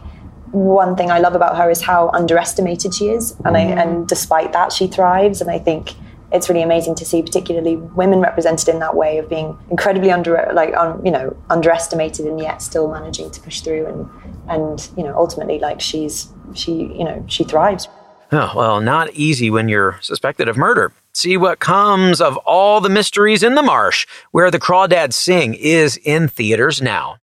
one 0.50 0.97
thing 0.97 1.11
I 1.11 1.21
love 1.21 1.35
about 1.35 1.56
her 1.56 1.71
is 1.71 1.82
how 1.82 2.09
underestimated 2.09 2.94
she 2.94 3.11
is, 3.11 3.32
and 3.44 3.54
mm-hmm. 3.54 3.78
and 3.78 4.09
despite 4.09 4.52
that, 4.52 4.73
she 4.73 4.88
thrives. 4.88 5.40
And 5.40 5.50
I 5.50 5.59
think 5.59 5.92
it's 6.32 6.49
really 6.49 6.62
amazing 6.62 6.94
to 6.94 7.04
see, 7.04 7.23
particularly 7.23 7.76
women 7.76 8.21
represented 8.21 8.68
in 8.68 8.78
that 8.78 8.97
way 8.97 9.18
of 9.18 9.28
being 9.28 9.59
incredibly 9.71 10.11
under, 10.11 10.50
like, 10.54 10.75
um, 10.75 11.04
you 11.04 11.12
know, 11.12 11.37
underestimated 11.50 12.25
and 12.26 12.40
yet 12.40 12.62
still 12.62 12.90
managing 12.90 13.30
to 13.30 13.40
push 13.40 13.61
through 13.61 13.85
and, 13.87 14.09
and, 14.49 14.88
you 14.97 15.04
know, 15.04 15.14
ultimately, 15.14 15.59
like, 15.59 15.80
she's, 15.82 16.32
she, 16.54 16.73
you 16.73 17.04
know, 17.04 17.23
she 17.28 17.44
thrives. 17.44 17.87
Oh, 18.32 18.50
well, 18.56 18.80
not 18.80 19.12
easy 19.12 19.50
when 19.50 19.68
you're 19.68 19.99
suspected 20.00 20.49
of 20.49 20.56
murder. 20.56 20.94
See 21.12 21.37
what 21.37 21.59
comes 21.59 22.18
of 22.18 22.38
all 22.38 22.80
the 22.80 22.88
mysteries 22.88 23.42
in 23.42 23.54
the 23.54 23.62
marsh, 23.62 24.06
where 24.30 24.50
the 24.50 24.59
Crawdads 24.59 25.12
Sing 25.12 25.52
is 25.52 25.99
in 25.99 26.28
theaters 26.28 26.80
now. 26.80 27.16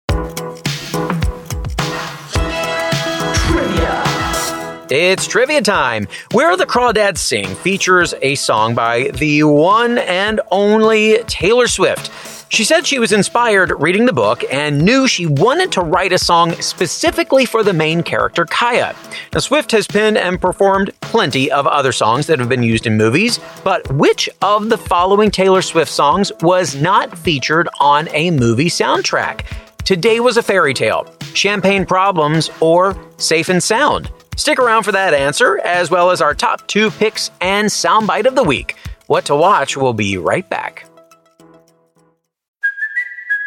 It's 4.92 5.28
trivia 5.28 5.62
time, 5.62 6.08
where 6.32 6.58
the 6.58 6.66
Crawdads 6.66 7.20
Sing 7.20 7.46
features 7.46 8.16
a 8.24 8.34
song 8.34 8.74
by 8.74 9.12
the 9.14 9.44
one 9.44 10.00
and 10.00 10.42
only 10.50 11.20
Taylor 11.28 11.68
Swift. 11.68 12.10
She 12.52 12.64
said 12.64 12.88
she 12.88 12.98
was 12.98 13.12
inspired 13.12 13.72
reading 13.80 14.08
the 14.08 14.14
book 14.14 14.44
and 14.52 14.84
knew 14.84 15.08
she 15.08 15.28
wanted 15.28 15.72
to 15.74 15.82
write 15.82 16.12
a 16.12 16.18
song 16.18 16.54
specifically 16.54 17.46
for 17.46 17.62
the 17.62 17.72
main 17.72 18.02
character, 18.02 18.46
Kya. 18.46 18.96
Now, 19.32 19.40
Swift 19.40 19.72
has 19.74 19.86
penned 19.86 20.18
and 20.18 20.42
performed 20.42 20.90
plenty 21.02 21.52
of 21.52 21.68
other 21.68 21.92
songs 21.92 22.26
that 22.26 22.40
have 22.40 22.50
been 22.50 22.64
used 22.64 22.88
in 22.88 22.98
movies, 22.98 23.40
but 23.64 23.88
which 23.94 24.28
of 24.42 24.70
the 24.70 24.78
following 24.80 25.30
Taylor 25.30 25.62
Swift 25.62 25.92
songs 25.92 26.32
was 26.42 26.76
not 26.76 27.16
featured 27.16 27.70
on 27.80 28.08
a 28.10 28.32
movie 28.32 28.70
soundtrack? 28.72 29.46
Today 29.84 30.20
was 30.20 30.38
a 30.38 30.44
fairy 30.44 30.74
tale, 30.74 31.06
Champagne 31.36 31.86
Problems, 31.86 32.50
or 32.60 32.98
Safe 33.18 33.50
and 33.50 33.62
Sound? 33.62 34.10
Stick 34.40 34.58
around 34.58 34.84
for 34.84 34.94
that 34.94 35.14
answer, 35.14 35.60
as 35.66 35.92
well 35.92 36.12
as 36.12 36.22
our 36.22 36.34
top 36.34 36.66
two 36.66 36.92
picks 36.92 37.30
and 37.42 37.68
soundbite 37.68 38.26
of 38.26 38.36
the 38.36 38.44
week. 38.44 38.78
What 39.08 39.26
to 39.26 39.36
watch 39.36 39.76
will 39.76 39.92
be 39.92 40.18
right 40.18 40.50
back. 40.50 40.90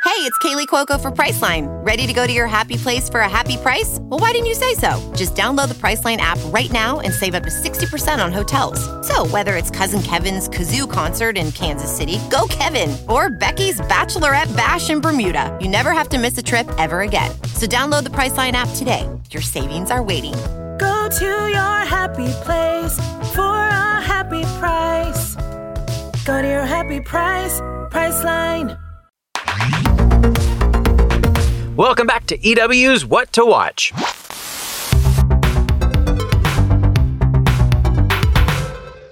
Hey, 0.05 0.29
it's 0.29 0.37
Kaley 0.41 0.67
Cuoco 0.67 1.01
for 1.01 1.11
Priceline. 1.11 1.67
Ready 1.83 2.07
to 2.07 2.13
go 2.13 2.27
to 2.27 2.33
your 2.33 2.47
happy 2.47 2.77
place 2.77 3.09
for 3.09 3.21
a 3.21 3.29
happy 3.29 3.57
price? 3.57 4.01
Well, 4.03 4.21
why 4.21 4.33
didn't 4.33 4.49
you 4.49 4.55
say 4.55 4.75
so? 4.75 4.91
Just 5.17 5.35
download 5.35 5.69
the 5.69 5.77
Priceline 5.77 6.19
app 6.19 6.39
right 6.53 6.71
now 6.71 7.01
and 7.01 7.15
save 7.15 7.35
up 7.35 7.45
to 7.45 7.49
60% 7.49 8.23
on 8.23 8.31
hotels. 8.31 8.79
So, 9.09 9.25
whether 9.29 9.57
it's 9.57 9.71
Cousin 9.71 10.03
Kevin's 10.03 10.47
Kazoo 10.51 10.91
concert 10.91 11.39
in 11.39 11.53
Kansas 11.53 11.91
City, 11.91 12.19
go 12.31 12.47
Kevin, 12.51 12.95
or 13.09 13.31
Becky's 13.31 13.81
Bachelorette 13.81 14.55
Bash 14.55 14.91
in 14.91 15.01
Bermuda, 15.01 15.57
you 15.59 15.69
never 15.69 15.93
have 15.93 16.11
to 16.11 16.19
miss 16.19 16.37
a 16.37 16.43
trip 16.43 16.71
ever 16.77 17.01
again. 17.01 17.31
So, 17.55 17.67
download 17.67 18.05
the 18.05 18.11
Priceline 18.11 18.53
app 18.53 18.69
today. 18.75 19.09
Your 19.31 19.43
savings 19.43 19.91
are 19.91 20.03
waiting 20.03 20.35
Go 20.79 21.09
to 21.09 21.25
your 21.25 21.79
happy 21.85 22.33
place 22.45 22.97
for 23.35 23.43
a 23.43 24.01
happy 24.01 24.43
price. 24.59 25.37
Go 26.25 26.41
to 26.41 26.49
your 26.49 26.65
happy 26.65 27.01
price, 27.01 27.61
Priceline. 27.91 28.79
Welcome 31.77 32.07
back 32.07 32.27
to 32.27 32.39
EW's 32.39 33.05
What 33.05 33.33
to 33.33 33.45
Watch. 33.45 33.93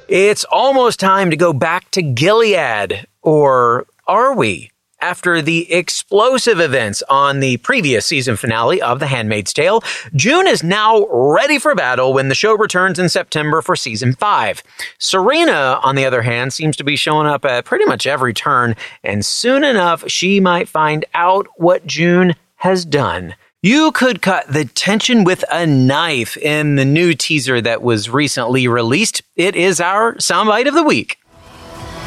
It's 0.08 0.44
almost 0.44 0.98
time 0.98 1.30
to 1.30 1.36
go 1.36 1.52
back 1.52 1.90
to 1.92 2.02
Gilead, 2.02 3.06
or 3.22 3.86
are 4.06 4.34
we? 4.34 4.69
After 5.02 5.40
the 5.40 5.72
explosive 5.72 6.60
events 6.60 7.02
on 7.08 7.40
the 7.40 7.56
previous 7.56 8.04
season 8.04 8.36
finale 8.36 8.82
of 8.82 9.00
The 9.00 9.06
Handmaid's 9.06 9.54
Tale, 9.54 9.82
June 10.14 10.46
is 10.46 10.62
now 10.62 11.06
ready 11.10 11.58
for 11.58 11.74
battle 11.74 12.12
when 12.12 12.28
the 12.28 12.34
show 12.34 12.54
returns 12.54 12.98
in 12.98 13.08
September 13.08 13.62
for 13.62 13.76
season 13.76 14.12
5. 14.12 14.62
Serena, 14.98 15.80
on 15.82 15.94
the 15.94 16.04
other 16.04 16.20
hand, 16.20 16.52
seems 16.52 16.76
to 16.76 16.84
be 16.84 16.96
showing 16.96 17.26
up 17.26 17.46
at 17.46 17.64
pretty 17.64 17.86
much 17.86 18.06
every 18.06 18.34
turn, 18.34 18.76
and 19.02 19.24
soon 19.24 19.64
enough, 19.64 20.04
she 20.06 20.38
might 20.38 20.68
find 20.68 21.06
out 21.14 21.46
what 21.56 21.86
June 21.86 22.34
has 22.56 22.84
done. 22.84 23.34
You 23.62 23.92
could 23.92 24.20
cut 24.20 24.52
the 24.52 24.66
tension 24.66 25.24
with 25.24 25.46
a 25.50 25.66
knife 25.66 26.36
in 26.36 26.76
the 26.76 26.84
new 26.84 27.14
teaser 27.14 27.62
that 27.62 27.80
was 27.80 28.10
recently 28.10 28.68
released. 28.68 29.22
It 29.34 29.56
is 29.56 29.80
our 29.80 30.16
soundbite 30.16 30.68
of 30.68 30.74
the 30.74 30.82
week. 30.82 31.18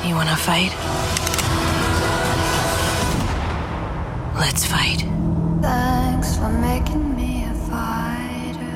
You 0.06 0.14
wanna 0.14 0.36
fight? 0.36 1.13
Let's 4.36 4.66
fight. 4.66 5.06
Thanks 5.62 6.38
for 6.38 6.50
making 6.50 7.16
me 7.16 7.46
a 7.46 7.54
fighter. 7.54 8.74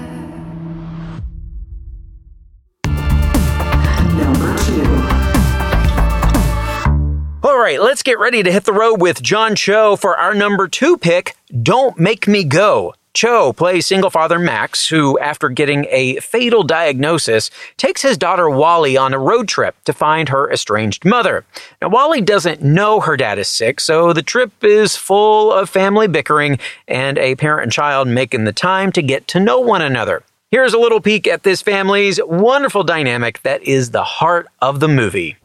All 7.43 7.58
right, 7.58 7.82
let's 7.82 8.04
get 8.04 8.20
ready 8.20 8.43
to 8.43 8.52
hit 8.52 8.65
the 8.65 8.74
road 8.74 9.02
with 9.02 9.22
John 9.22 9.56
Cho 9.56 9.96
for 9.96 10.17
our 10.17 10.34
number 10.34 10.67
two 10.67 10.98
pick, 10.98 11.36
Don't 11.63 11.98
Make 12.00 12.28
Me 12.28 12.43
Go. 12.43 12.93
Cho 13.18 13.52
plays 13.52 13.88
single 13.88 14.12
father 14.12 14.38
Max, 14.38 14.88
who, 14.88 15.18
after 15.18 15.50
getting 15.50 15.88
a 15.90 16.18
fatal 16.18 16.62
diagnosis, 16.62 17.50
takes 17.76 18.04
his 18.04 18.16
daughter 18.16 18.48
Wally 18.48 18.96
on 18.96 19.12
a 19.12 19.18
road 19.18 19.48
trip 19.48 19.76
to 19.86 19.92
find 19.92 20.30
her 20.30 20.52
estranged 20.52 21.04
mother. 21.04 21.44
Now, 21.82 21.90
Wally 21.90 22.22
doesn't 22.22 22.62
know 22.62 23.00
her 23.00 23.18
dad 23.18 23.40
is 23.40 23.48
sick, 23.48 23.80
so 23.80 24.14
the 24.14 24.22
trip 24.22 24.64
is 24.64 24.96
full 24.96 25.52
of 25.52 25.68
family 25.68 26.08
bickering 26.08 26.60
and 26.88 27.18
a 27.18 27.34
parent 27.34 27.64
and 27.64 27.72
child 27.72 28.08
making 28.08 28.44
the 28.44 28.54
time 28.54 28.92
to 28.92 29.02
get 29.02 29.28
to 29.30 29.40
know 29.40 29.60
one 29.60 29.82
another. 29.82 30.22
Here's 30.52 30.76
a 30.76 30.78
little 30.78 31.02
peek 31.02 31.26
at 31.26 31.42
this 31.42 31.64
family's 31.64 32.20
wonderful 32.24 32.84
dynamic 32.84 33.42
that 33.42 33.64
is 33.64 33.90
the 33.90 34.04
heart 34.04 34.46
of 34.62 34.80
the 34.80 34.88
movie. 34.88 35.38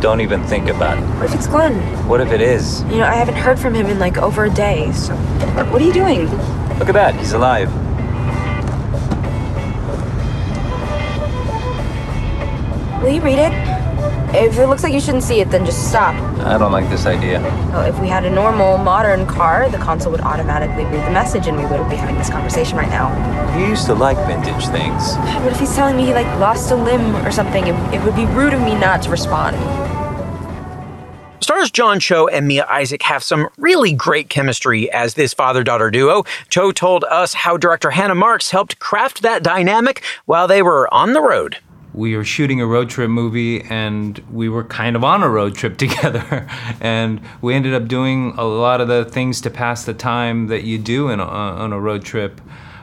Don't 0.00 0.20
even 0.20 0.44
think 0.44 0.68
about 0.68 0.98
it. 0.98 1.02
What 1.16 1.26
if 1.26 1.34
it's 1.34 1.48
Glenn? 1.48 1.74
What 2.06 2.20
if 2.20 2.30
it 2.30 2.40
is? 2.40 2.84
You 2.84 2.98
know, 2.98 3.06
I 3.06 3.14
haven't 3.14 3.34
heard 3.34 3.58
from 3.58 3.74
him 3.74 3.86
in 3.86 3.98
like 3.98 4.18
over 4.18 4.44
a 4.44 4.50
day, 4.50 4.92
so. 4.92 5.16
What 5.16 5.82
are 5.82 5.84
you 5.84 5.92
doing? 5.92 6.28
Look 6.80 6.88
at 6.88 6.94
that, 6.94 7.14
he's 7.14 7.34
alive. 7.34 7.70
Will 13.02 13.10
you 13.10 13.20
read 13.20 13.38
it? 13.38 13.52
If 14.34 14.56
it 14.56 14.66
looks 14.66 14.82
like 14.82 14.94
you 14.94 15.00
shouldn't 15.00 15.24
see 15.24 15.40
it, 15.40 15.50
then 15.50 15.66
just 15.66 15.90
stop. 15.90 16.14
I 16.40 16.56
don't 16.56 16.72
like 16.72 16.88
this 16.88 17.04
idea. 17.04 17.42
Well, 17.70 17.84
if 17.84 18.00
we 18.00 18.08
had 18.08 18.24
a 18.24 18.30
normal, 18.30 18.78
modern 18.78 19.26
car, 19.26 19.68
the 19.68 19.76
console 19.76 20.10
would 20.12 20.22
automatically 20.22 20.84
read 20.84 21.06
the 21.06 21.10
message 21.10 21.48
and 21.48 21.58
we 21.58 21.64
wouldn't 21.64 21.90
be 21.90 21.96
having 21.96 22.16
this 22.16 22.30
conversation 22.30 22.78
right 22.78 22.88
now. 22.88 23.10
You 23.58 23.66
used 23.66 23.84
to 23.86 23.94
like 23.94 24.16
vintage 24.26 24.68
things. 24.68 25.16
What 25.16 25.52
if 25.52 25.60
he's 25.60 25.74
telling 25.76 25.98
me 25.98 26.06
he 26.06 26.14
like 26.14 26.26
lost 26.38 26.70
a 26.70 26.76
limb 26.76 27.14
or 27.26 27.30
something? 27.30 27.66
It, 27.66 27.74
it 27.94 28.02
would 28.04 28.16
be 28.16 28.24
rude 28.24 28.54
of 28.54 28.62
me 28.62 28.74
not 28.74 29.02
to 29.02 29.10
respond. 29.10 29.56
Stars 31.40 31.70
John 31.70 32.00
Cho 32.00 32.28
and 32.28 32.46
Mia 32.46 32.66
Isaac 32.66 33.02
have 33.02 33.22
some 33.24 33.48
really 33.56 33.92
great 33.94 34.28
chemistry 34.28 34.90
as 34.92 35.14
this 35.14 35.32
father 35.32 35.64
daughter 35.64 35.90
duo. 35.90 36.24
Cho 36.50 36.70
told 36.70 37.04
us 37.04 37.32
how 37.32 37.56
director 37.56 37.90
Hannah 37.90 38.14
Marks 38.14 38.50
helped 38.50 38.78
craft 38.78 39.22
that 39.22 39.42
dynamic 39.42 40.04
while 40.26 40.46
they 40.46 40.60
were 40.62 40.92
on 40.92 41.12
the 41.14 41.22
road. 41.22 41.56
we 41.92 42.16
were 42.16 42.24
shooting 42.24 42.60
a 42.60 42.66
road 42.66 42.88
trip 42.88 43.10
movie 43.10 43.62
and 43.62 44.20
we 44.30 44.48
were 44.48 44.62
kind 44.62 44.94
of 44.94 45.02
on 45.02 45.22
a 45.24 45.28
road 45.28 45.54
trip 45.56 45.76
together 45.84 46.46
and 46.80 47.20
we 47.40 47.52
ended 47.54 47.74
up 47.74 47.88
doing 47.88 48.32
a 48.36 48.44
lot 48.44 48.80
of 48.80 48.86
the 48.86 49.04
things 49.04 49.40
to 49.40 49.50
pass 49.50 49.84
the 49.84 49.94
time 49.94 50.46
that 50.46 50.62
you 50.62 50.78
do 50.78 51.08
a, 51.08 51.16
on 51.16 51.72
a 51.72 51.80
road 51.80 52.04
trip 52.04 52.40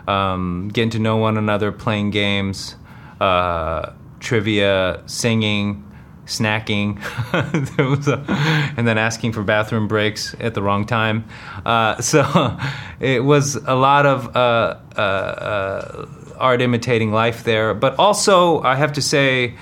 um, 0.10 0.68
getting 0.74 0.90
to 0.90 1.00
know 1.00 1.16
one 1.16 1.38
another 1.38 1.72
playing 1.72 2.10
games 2.10 2.76
uh, 3.22 3.94
trivia 4.20 5.02
singing 5.06 5.87
snacking 6.28 7.02
a, 8.08 8.74
and 8.78 8.88
then 8.88 8.98
asking 8.98 9.32
for 9.32 9.44
bathroom 9.44 9.88
breaks 9.88 10.36
at 10.40 10.54
the 10.54 10.62
wrong 10.62 10.86
time 10.86 11.26
uh, 11.66 12.00
so 12.02 12.58
it 13.00 13.24
was 13.24 13.56
a 13.56 13.76
lot 13.76 14.06
of 14.06 14.36
uh, 14.36 14.78
uh, 14.96 15.00
uh, 15.00 16.06
art 16.38 16.62
imitating 16.62 17.12
life 17.12 17.44
there. 17.44 17.74
But 17.74 17.98
also, 18.00 18.62
I 18.62 18.76
have 18.76 18.94
to 18.94 19.02
say, 19.02 19.56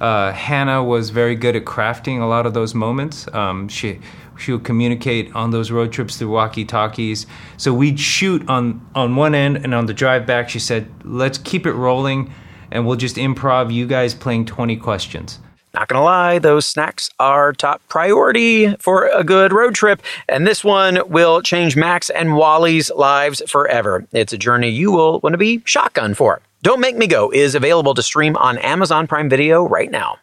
uh, 0.00 0.32
Hannah 0.32 0.82
was 0.82 1.10
very 1.10 1.36
good 1.36 1.56
at 1.56 1.64
crafting 1.64 2.20
a 2.20 2.26
lot 2.26 2.46
of 2.46 2.54
those 2.54 2.74
moments. 2.74 3.32
Um, 3.32 3.68
she 3.68 4.00
she 4.38 4.50
would 4.50 4.64
communicate 4.64 5.32
on 5.36 5.50
those 5.50 5.70
road 5.70 5.92
trips 5.92 6.16
through 6.16 6.30
walkie 6.30 6.64
talkies. 6.64 7.26
So 7.56 7.72
we'd 7.72 8.00
shoot 8.00 8.48
on 8.48 8.84
on 8.94 9.16
one 9.16 9.34
end, 9.34 9.58
and 9.58 9.74
on 9.74 9.86
the 9.86 9.94
drive 9.94 10.26
back, 10.26 10.48
she 10.48 10.58
said, 10.58 10.90
"Let's 11.04 11.38
keep 11.38 11.66
it 11.66 11.72
rolling, 11.72 12.32
and 12.70 12.86
we'll 12.86 12.96
just 12.96 13.16
improv. 13.16 13.72
You 13.72 13.86
guys 13.86 14.14
playing 14.14 14.46
twenty 14.46 14.76
questions." 14.76 15.38
Not 15.74 15.88
gonna 15.88 16.04
lie, 16.04 16.38
those 16.38 16.66
snacks 16.66 17.08
are 17.18 17.54
top 17.54 17.80
priority 17.88 18.74
for 18.76 19.06
a 19.06 19.24
good 19.24 19.54
road 19.54 19.74
trip, 19.74 20.02
and 20.28 20.46
this 20.46 20.62
one 20.62 21.00
will 21.08 21.40
change 21.40 21.76
Max 21.76 22.10
and 22.10 22.36
Wally's 22.36 22.90
lives 22.90 23.40
forever. 23.48 24.06
It's 24.12 24.34
a 24.34 24.38
journey 24.38 24.68
you 24.68 24.92
will 24.92 25.20
want 25.20 25.32
to 25.32 25.38
be 25.38 25.62
shotgun 25.64 26.12
for. 26.12 26.42
Don't 26.62 26.80
Make 26.80 26.96
Me 26.96 27.06
Go 27.06 27.30
is 27.30 27.54
available 27.54 27.94
to 27.94 28.02
stream 28.02 28.36
on 28.36 28.58
Amazon 28.58 29.06
Prime 29.06 29.30
Video 29.30 29.66
right 29.66 29.90
now. 29.90 30.18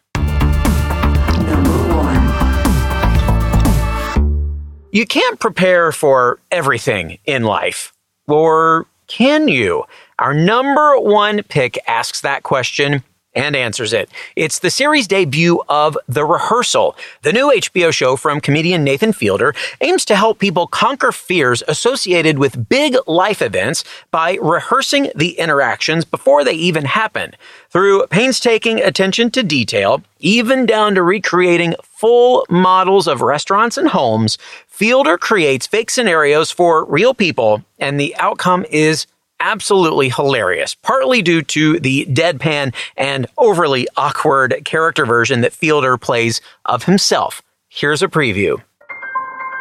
You 4.92 5.06
can't 5.06 5.38
prepare 5.38 5.90
for 5.90 6.38
everything 6.50 7.18
in 7.24 7.42
life. 7.42 7.92
Or 8.28 8.86
can 9.08 9.48
you? 9.48 9.84
Our 10.20 10.32
number 10.32 10.98
one 10.98 11.42
pick 11.42 11.78
asks 11.88 12.20
that 12.20 12.44
question 12.44 13.02
and 13.34 13.54
answers 13.54 13.92
it. 13.92 14.10
It's 14.36 14.58
the 14.58 14.70
series 14.70 15.06
debut 15.06 15.62
of 15.68 15.96
The 16.08 16.24
Rehearsal. 16.24 16.96
The 17.22 17.32
new 17.32 17.52
HBO 17.52 17.92
show 17.92 18.16
from 18.16 18.40
comedian 18.40 18.82
Nathan 18.82 19.12
Fielder 19.12 19.54
aims 19.80 20.04
to 20.06 20.16
help 20.16 20.38
people 20.38 20.66
conquer 20.66 21.12
fears 21.12 21.62
associated 21.68 22.38
with 22.38 22.68
big 22.68 22.96
life 23.06 23.40
events 23.40 23.84
by 24.10 24.38
rehearsing 24.42 25.10
the 25.14 25.38
interactions 25.38 26.04
before 26.04 26.44
they 26.44 26.54
even 26.54 26.84
happen. 26.84 27.34
Through 27.70 28.06
painstaking 28.08 28.80
attention 28.80 29.30
to 29.30 29.42
detail, 29.42 30.02
even 30.18 30.66
down 30.66 30.96
to 30.96 31.02
recreating 31.02 31.74
full 31.82 32.46
models 32.50 33.06
of 33.06 33.20
restaurants 33.20 33.76
and 33.76 33.88
homes, 33.88 34.38
Fielder 34.66 35.18
creates 35.18 35.66
fake 35.66 35.90
scenarios 35.90 36.50
for 36.50 36.84
real 36.86 37.14
people, 37.14 37.62
and 37.78 38.00
the 38.00 38.16
outcome 38.16 38.64
is 38.70 39.06
absolutely 39.40 40.08
hilarious, 40.10 40.74
partly 40.74 41.22
due 41.22 41.42
to 41.42 41.80
the 41.80 42.06
deadpan 42.06 42.74
and 42.96 43.26
overly 43.38 43.88
awkward 43.96 44.62
character 44.64 45.04
version 45.04 45.40
that 45.40 45.52
Fielder 45.52 45.96
plays 45.98 46.40
of 46.66 46.84
himself. 46.84 47.42
Here's 47.68 48.02
a 48.02 48.08
preview. 48.08 48.62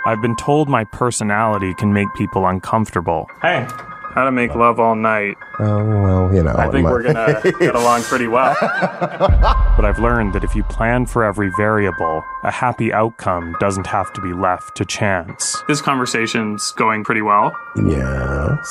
I've 0.06 0.22
been 0.22 0.36
told 0.36 0.70
my 0.70 0.86
personality 0.86 1.74
can 1.74 1.94
make 1.94 2.08
people 2.16 2.48
uncomfortable. 2.48 3.28
Hey, 3.42 3.68
how 4.14 4.26
to 4.26 4.32
make 4.32 4.56
love 4.56 4.80
all 4.80 4.96
night. 4.96 5.38
Oh, 5.60 5.86
well, 5.86 6.34
you 6.34 6.44
know. 6.44 6.56
I 6.56 6.70
think 6.70 6.86
my- 6.86 6.92
we're 6.92 7.04
gonna 7.04 7.42
get 7.60 7.76
along 7.76 8.04
pretty 8.04 8.28
well. 8.28 8.56
but 8.62 9.86
I've 9.86 10.00
learned 10.00 10.34
that 10.34 10.44
if 10.44 10.56
you 10.56 10.64
plan 10.64 11.06
for 11.06 11.24
every 11.24 11.52
variable, 11.58 12.24
a 12.44 12.52
happy 12.52 12.92
outcome 12.92 13.56
doesn't 13.60 13.88
have 13.88 14.12
to 14.14 14.22
be 14.22 14.34
left 14.34 14.76
to 14.78 14.86
chance. 14.86 15.62
This 15.68 15.82
conversation's 15.82 16.72
going 16.72 17.04
pretty 17.04 17.22
well. 17.22 17.56
Yes. 17.76 18.68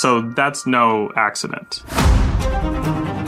So 0.00 0.20
that's 0.20 0.66
no 0.66 1.10
accident. 1.16 1.82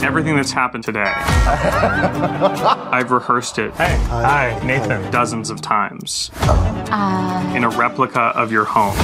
Everything 0.03 0.35
that's 0.35 0.51
happened 0.51 0.83
today, 0.83 1.13
I've 1.15 3.11
rehearsed 3.11 3.59
it. 3.59 3.71
Hey, 3.73 3.95
hi, 4.05 4.59
Nathan, 4.65 5.11
dozens 5.11 5.51
of 5.51 5.61
times 5.61 6.31
uh-huh. 6.41 7.55
in 7.55 7.63
a 7.63 7.69
replica 7.69 8.19
of 8.35 8.51
your 8.51 8.65
home. 8.65 8.97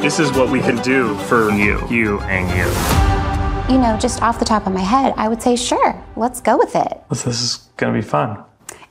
This 0.00 0.20
is 0.20 0.30
what 0.32 0.50
we 0.50 0.60
can 0.60 0.76
do 0.82 1.16
for 1.20 1.50
you, 1.50 1.84
you, 1.88 2.20
and 2.20 2.48
you. 2.50 3.74
You 3.74 3.80
know, 3.80 3.98
just 3.98 4.22
off 4.22 4.38
the 4.38 4.44
top 4.44 4.66
of 4.66 4.72
my 4.72 4.80
head, 4.80 5.14
I 5.16 5.26
would 5.28 5.42
say 5.42 5.56
sure, 5.56 6.00
let's 6.16 6.40
go 6.40 6.56
with 6.56 6.76
it. 6.76 7.02
This 7.08 7.26
is 7.26 7.68
gonna 7.76 7.92
be 7.92 8.02
fun. 8.02 8.44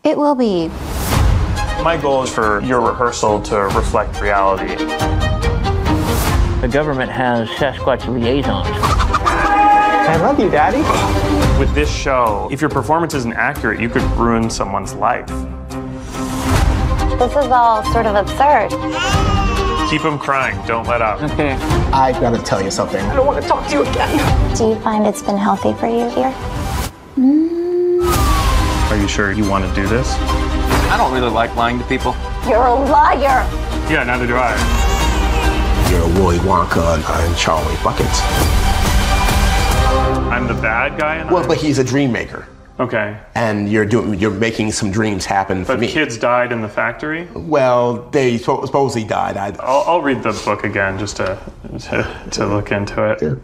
It 0.04 0.18
will 0.18 0.36
be. 0.36 0.68
My 1.84 1.98
goal 2.02 2.24
is 2.24 2.30
for 2.34 2.60
your 2.62 2.82
rehearsal 2.82 3.42
to 3.44 3.60
reflect 3.62 4.20
reality. 4.20 4.76
The 6.60 6.70
government 6.72 7.12
has 7.12 7.48
Sasquatch 7.50 8.08
liaisons. 8.08 8.68
I 8.68 10.18
love 10.18 10.40
you, 10.40 10.50
Daddy. 10.50 10.80
With 11.60 11.74
this 11.74 11.90
show, 11.90 12.50
if 12.52 12.60
your 12.60 12.70
performance 12.70 13.14
isn't 13.14 13.34
accurate, 13.34 13.80
you 13.80 13.90
could 13.90 14.04
ruin 14.18 14.50
someone's 14.50 14.94
life. 14.94 15.28
This 17.18 17.32
is 17.32 17.52
all 17.52 17.84
sort 17.94 18.06
of 18.06 18.16
absurd. 18.16 18.72
Keep 19.90 20.02
him 20.02 20.18
crying. 20.18 20.60
Don't 20.66 20.88
let 20.88 21.02
up. 21.02 21.22
Okay. 21.22 21.52
I 21.94 22.12
gotta 22.20 22.42
tell 22.42 22.60
you 22.60 22.72
something. 22.72 23.06
I 23.06 23.16
don't 23.16 23.28
want 23.28 23.42
to 23.42 23.48
talk 23.48 23.68
to 23.70 23.76
you 23.76 23.82
again. 23.84 24.56
Do 24.56 24.70
you 24.70 24.76
find 24.80 25.06
it's 25.06 25.22
been 25.22 25.38
healthy 25.38 25.74
for 25.74 25.86
you 25.88 26.10
here? 26.10 26.34
Mm. 27.16 28.02
Are 28.90 28.98
you 28.98 29.08
sure 29.08 29.32
you 29.32 29.48
want 29.48 29.64
to 29.64 29.76
do 29.80 29.88
this? 29.88 30.16
I 30.90 30.98
don't 30.98 31.14
really 31.14 31.30
like 31.30 31.56
lying 31.56 31.78
to 31.78 31.86
people. 31.86 32.16
You're 32.48 32.66
a 32.66 32.74
liar. 32.74 33.48
Yeah, 33.88 34.04
neither 34.06 34.26
do 34.26 34.36
I. 34.36 34.56
You're 35.92 36.02
a 36.02 36.08
Willy 36.20 36.40
Wonka 36.40 36.96
and 36.96 37.04
I'm 37.06 37.36
Charlie 37.36 37.78
Buckets. 37.84 38.22
I'm 40.32 40.48
the 40.48 40.56
bad 40.56 40.98
guy 41.00 41.22
in 41.22 41.28
Well, 41.28 41.48
but 41.48 41.58
he's 41.58 41.78
a 41.78 41.84
dream 41.84 42.12
maker. 42.12 42.48
Okay. 42.80 43.18
And 43.36 43.72
you're 43.72 43.86
doing, 43.86 44.20
you're 44.20 44.32
making 44.32 44.72
some 44.74 44.92
dreams 44.92 45.26
happen 45.26 45.64
for 45.64 45.74
But 45.74 45.80
me. 45.80 45.88
kids 45.88 46.18
died 46.18 46.52
in 46.52 46.62
the 46.62 46.68
factory? 46.70 47.26
Well, 47.34 48.10
they 48.10 48.38
supposedly 48.38 49.08
died. 49.08 49.38
I, 49.38 49.56
I'll, 49.60 49.84
I'll 49.88 50.02
read 50.02 50.24
the 50.24 50.34
book 50.44 50.64
again 50.66 51.00
just 51.00 51.16
to, 51.18 51.40
to, 51.80 52.28
to 52.32 52.46
look 52.48 52.72
into 52.72 53.12
it. 53.12 53.40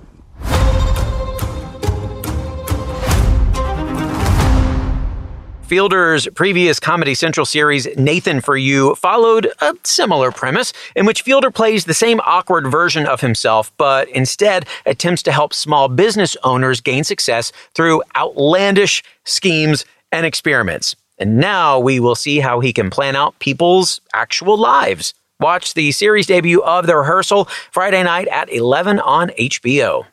Fielder's 5.71 6.27
previous 6.36 6.81
Comedy 6.81 7.15
Central 7.15 7.45
series, 7.45 7.88
Nathan 7.95 8.41
for 8.41 8.57
You, 8.57 8.93
followed 8.95 9.49
a 9.62 9.73
similar 9.86 10.29
premise 10.29 10.73
in 10.97 11.05
which 11.05 11.21
Fielder 11.21 11.49
plays 11.49 11.86
the 11.86 11.93
same 11.93 12.19
awkward 12.25 12.69
version 12.69 13.05
of 13.05 13.21
himself, 13.21 13.71
but 13.77 14.10
instead 14.10 14.65
attempts 14.86 15.23
to 15.23 15.31
help 15.31 15.53
small 15.53 15.88
business 15.88 16.36
owners 16.43 16.81
gain 16.81 17.05
success 17.05 17.53
through 17.73 18.03
outlandish 18.17 19.01
schemes 19.23 19.86
and 20.12 20.25
experiments. 20.25 20.93
And 21.17 21.38
now 21.38 21.79
we 21.79 22.01
will 22.01 22.15
see 22.15 22.41
how 22.41 22.60
he 22.60 22.73
can 22.73 22.89
plan 22.89 23.15
out 23.15 23.39
people's 23.39 24.01
actual 24.13 24.57
lives. 24.57 25.13
Watch 25.39 25.73
the 25.73 25.93
series 25.93 26.27
debut 26.27 26.62
of 26.63 26.86
The 26.86 26.97
Rehearsal 26.97 27.45
Friday 27.71 28.03
night 28.03 28.27
at 28.27 28.51
11 28.51 28.99
on 28.99 29.29
HBO. 29.39 30.03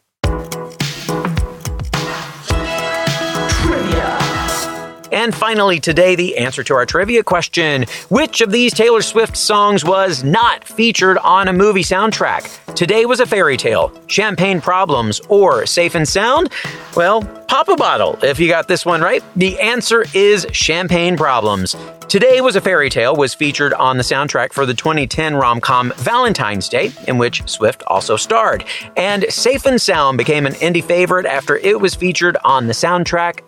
And 5.18 5.34
finally, 5.34 5.80
today, 5.80 6.14
the 6.14 6.38
answer 6.38 6.62
to 6.62 6.74
our 6.74 6.86
trivia 6.86 7.24
question 7.24 7.86
Which 8.08 8.40
of 8.40 8.52
these 8.52 8.72
Taylor 8.72 9.02
Swift 9.02 9.36
songs 9.36 9.84
was 9.84 10.22
not 10.22 10.62
featured 10.62 11.18
on 11.18 11.48
a 11.48 11.52
movie 11.52 11.82
soundtrack? 11.82 12.76
Today 12.76 13.04
was 13.04 13.18
a 13.18 13.26
fairy 13.26 13.56
tale, 13.56 13.90
Champagne 14.06 14.60
Problems, 14.60 15.20
or 15.28 15.66
Safe 15.66 15.96
and 15.96 16.06
Sound? 16.06 16.50
Well, 16.94 17.22
pop 17.48 17.68
a 17.68 17.74
bottle 17.74 18.16
if 18.22 18.38
you 18.38 18.46
got 18.46 18.68
this 18.68 18.86
one 18.86 19.00
right. 19.00 19.24
The 19.34 19.58
answer 19.58 20.04
is 20.14 20.46
Champagne 20.52 21.16
Problems. 21.16 21.74
Today 22.08 22.40
Was 22.40 22.54
a 22.54 22.60
Fairy 22.60 22.88
Tale 22.88 23.14
was 23.16 23.34
featured 23.34 23.74
on 23.74 23.96
the 23.96 24.02
soundtrack 24.04 24.52
for 24.52 24.64
the 24.64 24.72
2010 24.72 25.34
rom 25.34 25.60
com 25.60 25.92
Valentine's 25.96 26.68
Day, 26.68 26.92
in 27.08 27.18
which 27.18 27.46
Swift 27.46 27.82
also 27.88 28.16
starred. 28.16 28.64
And 28.96 29.26
Safe 29.28 29.66
and 29.66 29.82
Sound 29.82 30.16
became 30.16 30.46
an 30.46 30.54
indie 30.54 30.82
favorite 30.82 31.26
after 31.26 31.56
it 31.56 31.80
was 31.80 31.96
featured 31.96 32.36
on 32.44 32.68
the 32.68 32.72
soundtrack 32.72 33.47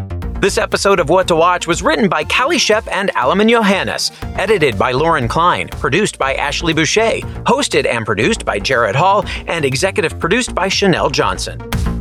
This 0.41 0.57
episode 0.57 0.99
of 0.99 1.07
What 1.07 1.27
to 1.27 1.35
Watch 1.35 1.67
was 1.67 1.83
written 1.83 2.09
by 2.09 2.23
Callie 2.23 2.57
Shep 2.57 2.87
and 2.87 3.11
Alaman 3.11 3.47
Johannes, 3.47 4.11
edited 4.23 4.75
by 4.75 4.91
Lauren 4.91 5.27
Klein, 5.27 5.67
produced 5.67 6.17
by 6.17 6.33
Ashley 6.33 6.73
Boucher, 6.73 7.19
hosted 7.45 7.85
and 7.85 8.07
produced 8.07 8.43
by 8.43 8.57
Jared 8.57 8.95
Hall, 8.95 9.23
and 9.45 9.63
executive 9.63 10.19
produced 10.19 10.55
by 10.55 10.67
Chanel 10.67 11.11
Johnson. 11.11 11.59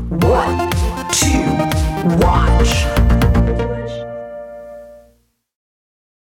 What 0.08 0.72
to 1.16 2.16
watch? 2.24 2.99